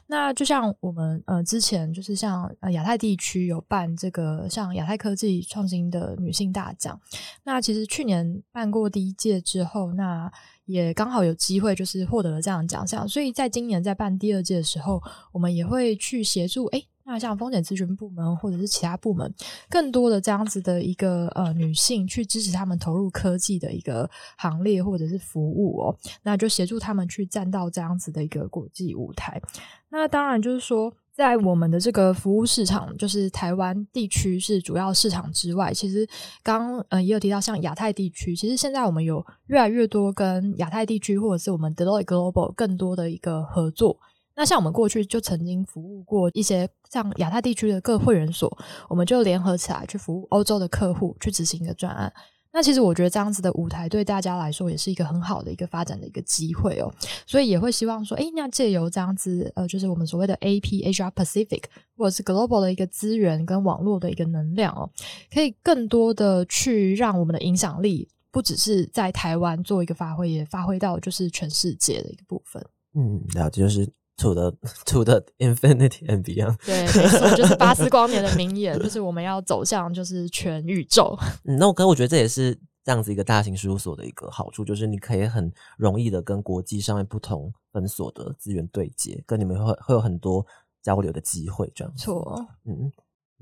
[0.06, 6.98] 那就像我们呃之前就是像呃亚太地区有办这个像亚太科技创新的女性大奖，
[7.44, 10.32] 那其实去年办过第一届之后，那
[10.64, 15.02] 也刚好有机会就是获得了这样的奖项，所以在今年在办第二届的时候，
[15.32, 16.82] 我们也会去协助哎。
[17.10, 19.34] 那像风险咨询部门或者是其他部门，
[19.68, 29.42] 更多的这样子的一个呃女性去支持他们投入科技的一个行列或者是服务哦，那就协助他们去站到这样子的一个国际舞台。
[29.88, 36.08] 那当然就是说，在我们的这个服务市场，就是台湾地区是主要市场之外，其实
[36.44, 43.98] 刚呃也有提到像亚太地区，其实现在我们有越来越多跟亚太地区或者是我们 Deloitte Global 更多的一个合作。
[44.40, 48.50] 那像我们过去就曾经服务过一些像亚太地区的各会员所，
[48.88, 52.10] 我们就联合起来去服务欧洲的客户，去执行一个专案。
[52.50, 56.90] 那其实我觉得这样子的舞台对大家来说也是一个很好的一个发展的一个机会哦。
[57.26, 61.64] 所以也会希望说，哎，那借由这样子，呃，就是我们所谓的 AP Asia Pacific
[61.98, 64.88] 或者是 Global 的一个资源跟网络的一个能量哦，
[65.30, 72.64] 可以更多的去让我们的影响力不只是在台湾做一个发挥，也发挥到就是全世界的一个部分。
[72.94, 73.86] 嗯，了解，就是。
[74.20, 74.52] To the
[74.84, 76.56] to the infinity and beyond。
[76.66, 81.16] 对，没错，就是巴斯光年的名言，就是我们要走向就是全宇宙。
[81.44, 82.54] 嗯，那我可我觉得这也是
[82.84, 90.44] 这样子一个大型事务所的一个好处，就是你可以很容易的跟国际上面不同分所的资源对接，跟你们会会有很多
[90.82, 91.90] 交流的机会，这样。
[91.96, 92.92] 错，嗯。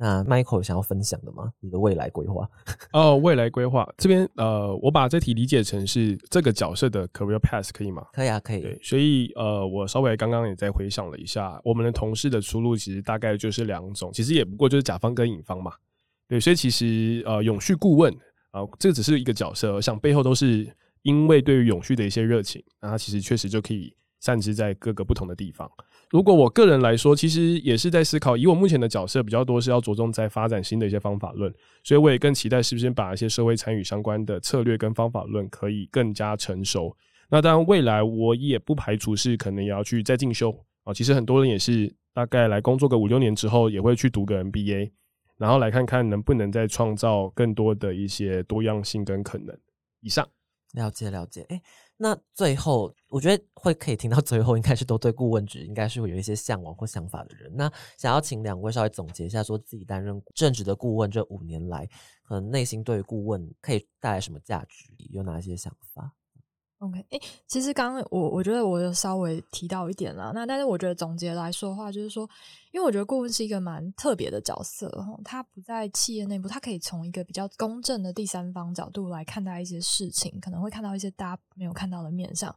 [0.01, 1.53] 那 Michael 想要分享的吗？
[1.59, 2.49] 你的未来规划？
[2.92, 8.07] 哦，未来规划这边，呃，我把这题理解成是这个角色的 career path 可以吗？
[8.12, 8.61] 可以啊，可以。
[8.61, 15.72] 对，所以呃，我稍微刚刚也在回想了一下，我们的同事的出路其实大概就是两种，其实也不过就是甲方跟乙方嘛。
[16.28, 18.12] 对，所以其实呃，永续顾问
[18.53, 20.72] 啊，这个只是一个角色，我想背后都是
[21.03, 25.71] 因为对于永续的一些热情，那他其实确实就可以散置在各个不同的地方。
[26.11, 31.53] 如果我个人来说，其实也是在思考，以我目前的角色比较多是要着重在发展新的一些方法论，
[31.85, 36.97] 所以我也更期待是不是把一些社会参与相关的策略跟方法论可以更加成熟。
[37.29, 40.51] 那当然，未来我也不排除是可能也要去再进修
[40.85, 40.95] 啊。
[40.95, 44.91] 其实很多人也是大概来工作个五六年之后，也会去读个 MBA，
[45.37, 49.55] 然后来看看能不能再创造更多的一些多样性跟可能。
[50.01, 50.27] 以上，
[50.73, 51.61] 了解了解，哎。
[52.01, 57.53] 那最后，我觉得会可以听到最后，应该是都对顾问职应该是会有一些向往或想法的人。
[57.57, 61.88] 那想要请两位稍微总结一下，说自己担任正职的顾问这五年来，
[62.22, 66.14] 可能内心对于顾问可以带来什么价值，有哪些想法
[66.79, 72.29] ？OK，哎，其实刚刚我我觉得我有稍微提到一点了，那但是我觉得总结来说的话，就是说，
[72.70, 82.55] 因为我觉得顾问是一个蛮特别的角色，哈，他不在企业内部，他可以从一个比较公正的第三方角度来看待一些事情，可能会看到一些大家没有看到的面上，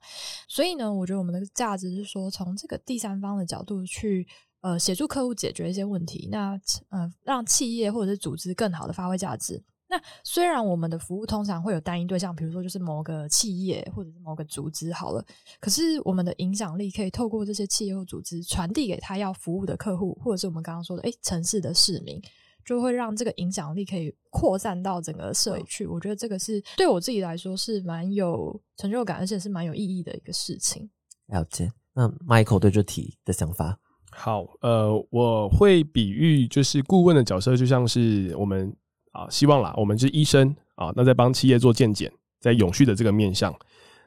[0.48, 4.28] 所以呢，我觉得我们的价值是说，从这个第三方的角度去
[4.62, 6.60] 呃协助客户解决一些问题，那
[6.90, 9.64] 呃让企业或者是组织更好的发挥价值。
[9.92, 15.22] 那虽然我们的服务通常会有单一对象，比如说就是某个企业或者是某个组织好了，
[15.60, 22.22] 可是我们的影响力可以透过这些企业或组织传递给他要服务的客户，或者是我们刚刚说的，哎，城市的市民，
[22.64, 25.86] 就会让这个影响力可以扩散到整个社会去。
[25.86, 30.90] 我觉得这个是对我自己来说是蛮有成就感，而且是蛮有意义的一个事情。
[31.28, 31.70] 了解。
[31.94, 33.78] 那 Michael 对这题的想法？
[34.12, 38.74] 好，呃，我会比喻就是顾问的角色，就像是我们。
[39.12, 43.54] 啊，希望啦，我们是医生啊，那在帮企业做健检，在永续的这个面向，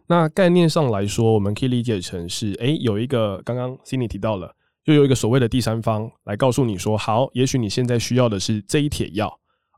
[0.06, 9.28] 那概念上来说，我们可以理解成是，哎，有一个刚刚 c i n y 提到了，就有一个所谓的第三方来告诉你说，好，也许你现在需要的是这一帖药，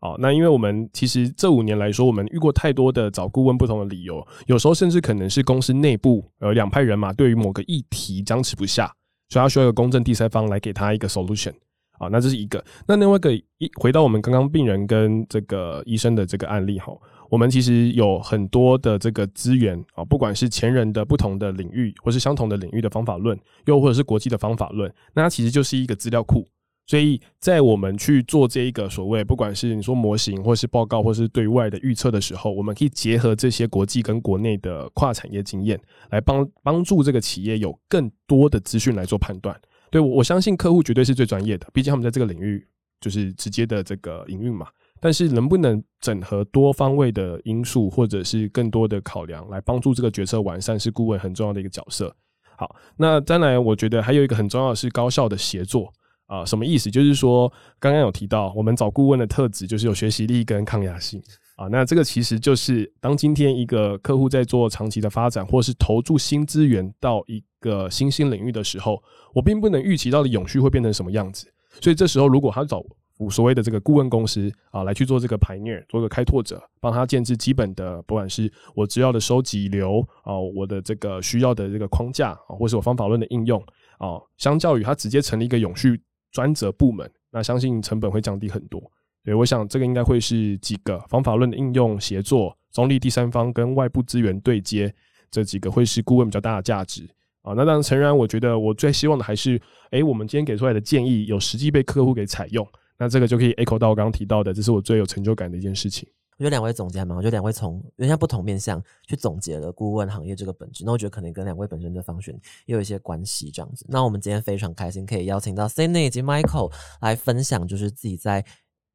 [0.00, 8.92] 哦，那因为我们其实这五年来说，我们遇过太多的找顾问不同的理由，有时候甚至可能是公司内部呃两派人马对于某个议题僵持不下，
[9.28, 11.52] 所以他需要一个公正第三方来给他一个 solution。
[11.98, 12.64] 啊，那这是一个。
[12.86, 16.92] 那另外一个一回到我们刚刚病人跟这个医生的这个案例哈，
[17.30, 26.46] 我们其实有很多的这个资源啊，不管是前人的不同的领域，或是相同的领域的方法论，又或者是国际的方法论，那它其实就是一个资料库。
[26.88, 35.76] 所以在我们去做这一个所谓，不管是你说模型，或是报告，或是对外的预测的时候，我们可以结合这些国际跟国内的跨产业经验，
[36.10, 39.60] 来帮帮助这个企业有更多的资讯来做判断。
[39.90, 42.66] 对我，我相信客户绝对是最专业的，毕竟他们在这个领域
[43.00, 44.66] 就是直接的这个营运嘛。
[45.00, 52.14] 但是能不能整合多方位的因素，或者是更多的考量，来帮助这个决策完善，是顾问很重要的一个角色。
[52.56, 55.92] 好，那再来，我觉得还有一个很重要的是高效的协作。
[56.26, 56.90] 啊，什么意思？
[56.90, 61.22] 就是说，刚刚有提到，我们找顾问的特质就是有学习力跟抗压性
[61.56, 61.66] 啊。
[61.68, 69.02] 那这个其实就是当今天一个客户在做长期的发展，或是投注新资源到一个新兴领域的时候，
[69.34, 71.52] 我并不能预期到的永续会变成什么样子。
[71.80, 72.84] 所以这时候，如果他找
[73.30, 83.60] 所谓的这个顾问公司啊，来去做这个 pioneer，，做个开拓者，帮他建置基本的，不管是我资料的收集流啊，我的这个需要的这个框架啊，或是我方法论的应用
[83.98, 86.00] 啊，相较于他直接成立一个永续。
[86.32, 88.82] 专责部门，那相信成本会降低很多。
[89.26, 94.94] 对，我想这个应该会是几个方法论的应用、协作、中立第三方跟外部资源对接
[95.32, 97.02] 这几个会是顾问比较大的价值
[97.42, 97.52] 啊。
[97.56, 99.60] 那当然，诚然，我觉得我最希望的还是，
[99.90, 102.64] 哎，我们今天给出来的建议有实际被客户给采用，
[102.96, 106.08] 那这个就可以 echo 到我刚刚提到的，这是我最有成就感的一件事情。
[106.38, 110.84] 我觉得两位总结蛮好，我觉得两位从人家不同面向去总结了顾问行业这个本质。
[110.84, 112.32] 那我觉得可能跟两位本身的方选
[112.66, 113.84] 也有一些关系，这样子。
[113.88, 116.70] 那我们今天非常开心可以邀请到 c i n y 以及 Michael
[117.00, 118.44] 来分享，就是自己在。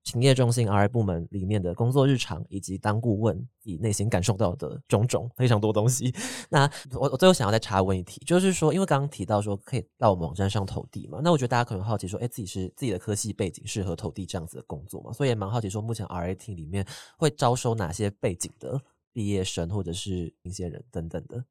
[0.04, 6.14] 勤业中心 R I 部门里面的工作日常，以及当顾问以内心感受到的种种非常多东西。
[6.50, 15.14] 那我我最后想要再插问一题，就是说，因为刚刚提到说可以到我们网站上投递嘛，那我觉得大家可能好奇说，哎，自己是自己的科系背景适合投递这样子的工作嘛？
[15.14, 16.86] 所以也蛮好奇说，目前 R I T 里面
[17.18, 18.82] 会招收哪些背景的
[19.14, 21.46] 毕业生或者是一些人等等的。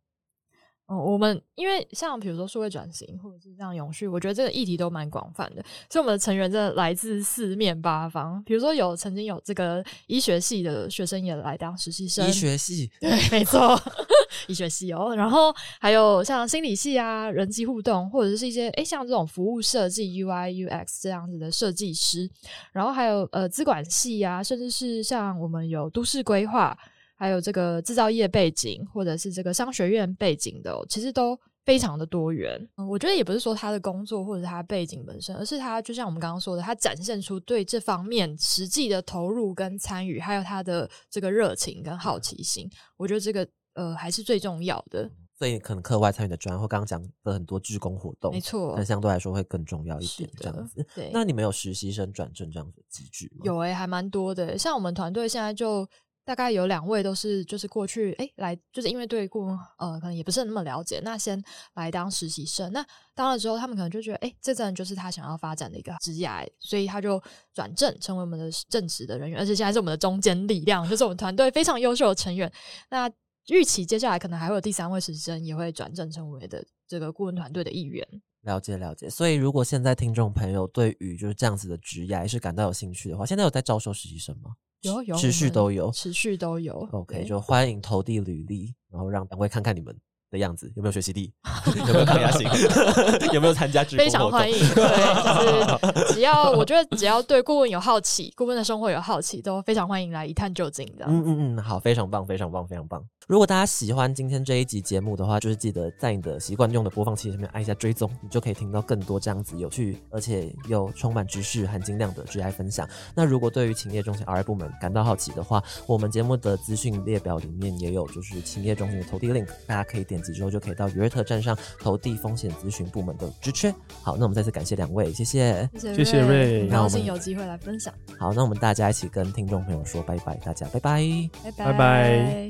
[0.91, 8.43] 哦，我们因为像比如说数位转型，或者是像永续，我觉得这个议题都蛮广泛的，所以我们的成员真的来自四面八方。
[8.43, 13.81] 比如说有曾经有这个医学系的学生也来当实习生，医学系对，没错，
[14.49, 15.15] 医学系哦。
[15.15, 22.29] 然后还有像心理系啊，人机互动，或者是一些诶像这种服务设计 UI UX 这样子的设计师。
[22.73, 26.77] 然后还有呃资管系啊，甚至是像我们有都市规划。
[27.21, 32.59] 还有这个制造业背景，或者是这个商学院背景的，其实都非常的多元。
[32.79, 42.67] 嗯，我觉得也不是说他的工作或者他背景本身，而是他就像我们刚刚说的，他展现出对这方面实际的投入跟参与，还有他的这个热情跟好奇心。
[42.97, 45.11] 我觉得这个呃还是最重要的。
[45.39, 50.31] 所以可能课外参与的专或刚刚讲的很多志工活动，没错，但相对来说会更重要一点。
[50.39, 51.11] 这样子，对。
[51.13, 53.43] 那你们有实习生转正这样子机制吗？
[53.45, 54.57] 有诶，还蛮多的。
[54.57, 55.87] 像我们团队现在就。
[56.25, 61.43] 大概有两位都是，就是过去哎来，就是因为对顾问呃可能也不是那么了解，那先
[61.75, 62.73] 来当实习生。
[62.73, 67.21] 那当了之后，他们可能就觉得哎，这人就是他想要发展的一个职业，所以他就
[67.53, 72.51] 转正成为我们的正职的人员，而且现在是我们的中坚力量，就是我们团队非常优秀的成员。
[72.91, 73.11] 那
[73.49, 78.07] 预期接下来可能还会有第三位实习生也会转正成为的这个顾问团队的一员。
[78.43, 79.11] 了解了解。
[79.11, 84.53] 所以如果现在听众朋友对于就是这样子的职业是感到有兴趣的话，现在有在招收实习生吗？
[84.83, 86.89] 有有持续都有，持续都有。
[86.93, 89.97] OK，就欢迎投递履历，然后让单位看看你们。
[90.31, 91.33] 的样子有没有学习力？
[91.77, 92.49] 有没有抗压性？
[93.35, 93.83] 有没有参加？
[93.83, 101.05] 非常欢迎，对，就是只要我觉得只要对顾问有好奇，顾问的生活有好奇，都非常欢迎来一探究竟的。
[101.09, 103.05] 嗯嗯嗯，好，非常棒，非常棒，非常棒。
[103.27, 112.89] 如果大家喜欢今天这一集节目的话，就是记得在你的习惯用的播放器上面按一下追踪，你就可以听到更多这样子有趣而且又充满知识含金量的职爱分享。
[113.15, 120.31] 那如果对于勤业中心 RI 部门感到好奇的话，我们节目的资讯列表里面也有就是勤业中心的投递 link，大家可以点击。
[120.33, 123.71] 之后就可以到鱼瑞特站上投递风险咨询部门的职缺。
[124.03, 127.93] 好，那我们再次感谢两位，谢谢，谢谢瑞，高兴有机会来分享。
[128.19, 132.49] 好，那我们大家一起跟听众朋友说拜拜，大家拜拜，拜拜。